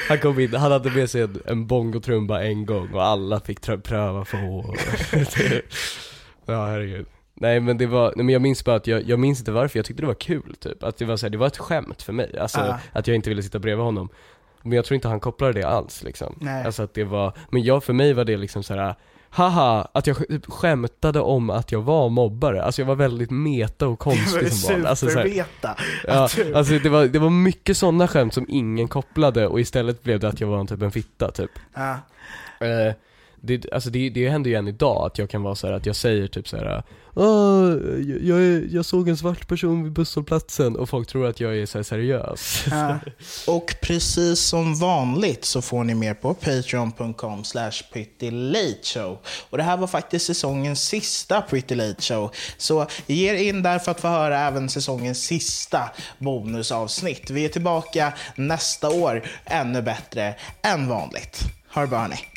Han 0.09 0.17
kom 0.19 0.39
in, 0.39 0.53
han 0.55 0.71
hade 0.71 0.91
med 0.91 1.09
sig 1.09 1.21
en, 1.21 1.41
en 1.45 1.67
bongotrumba 1.67 2.43
en 2.43 2.65
gång 2.65 2.93
och 2.93 3.03
alla 3.05 3.39
fick 3.39 3.61
pröva 3.83 4.25
på. 4.25 4.75
ja 6.45 6.65
herregud. 6.65 7.05
Nej 7.33 7.59
men 7.59 7.77
det 7.77 7.85
var, 7.87 8.13
nej 8.15 8.25
men 8.25 8.33
jag 8.33 8.41
minns 8.41 8.65
bara 8.65 8.75
att 8.75 8.87
jag, 8.87 9.03
jag 9.03 9.19
minns 9.19 9.39
inte 9.39 9.51
varför, 9.51 9.79
jag 9.79 9.85
tyckte 9.85 10.03
det 10.03 10.07
var 10.07 10.13
kul 10.13 10.55
typ. 10.59 10.83
Att 10.83 10.97
det 10.97 11.05
var 11.05 11.17
så 11.17 11.25
här, 11.25 11.31
det 11.31 11.37
var 11.37 11.47
ett 11.47 11.57
skämt 11.57 12.01
för 12.01 12.13
mig, 12.13 12.37
alltså 12.39 12.59
Ja. 12.59 12.79
att 12.91 13.07
jag 13.07 13.15
inte 13.15 13.29
ville 13.29 13.43
sitta 13.43 13.59
bredvid 13.59 13.85
honom. 13.85 14.09
Men 14.63 14.71
jag 14.71 14.86
tror 14.86 14.95
inte 14.95 15.07
han 15.07 15.19
kopplade 15.19 15.53
det 15.53 15.63
alls 15.63 16.03
liksom. 16.03 16.38
Nej. 16.41 16.65
Alltså 16.65 16.84
att 16.84 16.93
det 16.93 17.03
var, 17.03 17.34
men 17.51 17.63
jag, 17.63 17.84
för 17.84 17.93
mig 17.93 18.13
var 18.13 18.25
det 18.25 18.38
liksom 18.38 18.63
så 18.63 18.73
här. 18.73 18.95
Haha, 19.30 19.88
att 19.93 20.07
jag 20.07 20.17
sk- 20.17 20.51
skämtade 20.51 21.19
om 21.21 21.49
att 21.49 21.71
jag 21.71 21.82
var 21.82 22.09
mobbare. 22.09 22.63
Alltså 22.63 22.82
jag 22.82 22.88
var 22.88 22.95
väldigt 22.95 23.32
meta 23.32 23.88
och 23.88 23.99
konstig 23.99 24.53
som 24.53 24.73
barn. 24.73 24.86
Alltså, 24.86 25.09
så 25.09 25.17
här, 25.19 25.23
superbeta. 25.25 25.75
ja, 26.07 26.23
Att 26.25 26.55
alltså 26.55 26.80
det 26.80 26.89
var, 26.89 27.05
det 27.05 27.19
var 27.19 27.30
mycket 27.30 27.78
sådana 27.78 28.07
skämt 28.07 28.34
som 28.34 28.45
ingen 28.49 28.88
kopplade 28.88 29.47
och 29.47 29.59
istället 29.59 30.03
blev 30.03 30.19
det 30.19 30.28
att 30.28 30.41
jag 30.41 30.47
var 30.47 30.59
en 30.59 30.67
typ 30.67 30.82
en 30.82 30.91
fitta 30.91 31.32
typ. 31.32 31.51
Ja. 31.73 31.91
Eh, 32.59 32.93
det, 33.48 33.72
alltså 33.72 33.89
det, 33.89 34.10
det 34.10 34.30
händer 34.30 34.50
ju 34.50 34.56
än 34.56 34.68
idag 34.68 35.06
att 35.06 35.18
jag 35.18 35.30
kan 35.30 35.43
vara 35.43 35.56
så 35.56 35.68
här 35.68 35.74
att 35.74 35.86
jag 35.86 35.95
säger 35.95 36.28
typ 36.28 36.48
så 36.48 36.58
här. 36.58 36.84
Åh, 37.20 37.78
jag, 38.22 38.66
jag, 38.72 38.86
såg 38.86 39.10
en 39.10 39.18
svart 39.18 39.48
person 39.48 39.84
vid 39.84 39.91
busshållplatsen 39.91 40.76
och 40.76 40.89
folk 40.89 41.08
tror 41.08 41.28
att 41.28 41.39
jag 41.39 41.58
är 41.58 41.66
så 41.66 41.78
här 41.78 41.84
seriös. 41.84 42.66
Ja. 42.72 43.00
Och 43.48 43.76
precis 43.82 44.39
som 44.39 44.76
vanligt 44.76 45.45
så 45.45 45.62
får 45.62 45.84
ni 45.84 45.95
mer 45.95 46.14
på 46.14 46.34
patreon.com 46.34 47.43
slash 47.43 47.72
show. 48.84 49.18
Och 49.50 49.58
det 49.58 49.64
här 49.64 49.78
var 49.78 49.88
faktiskt 49.88 50.26
säsongens 50.26 50.84
sista 50.84 51.41
Pretty 51.41 51.76
Late 51.76 52.02
Show. 52.02 52.32
Så 52.58 52.88
ge 53.08 53.30
er 53.30 53.36
in 53.36 53.64
där 53.64 53.80
för 53.80 53.91
att 53.91 54.02
få 54.02 54.08
höra 54.08 54.39
även 54.39 54.70
säsongens 54.70 55.24
sista 55.24 55.89
bonusavsnitt. 56.18 57.30
Vi 57.30 57.45
är 57.45 57.50
tillbaka 57.50 58.14
nästa 58.36 58.89
år 58.89 59.24
ännu 59.45 59.82
bättre 59.82 60.36
än 60.62 60.88
vanligt. 60.88 61.41
Ha 61.74 61.82
det 61.82 61.88
bra 61.88 62.00
hörni. 62.00 62.36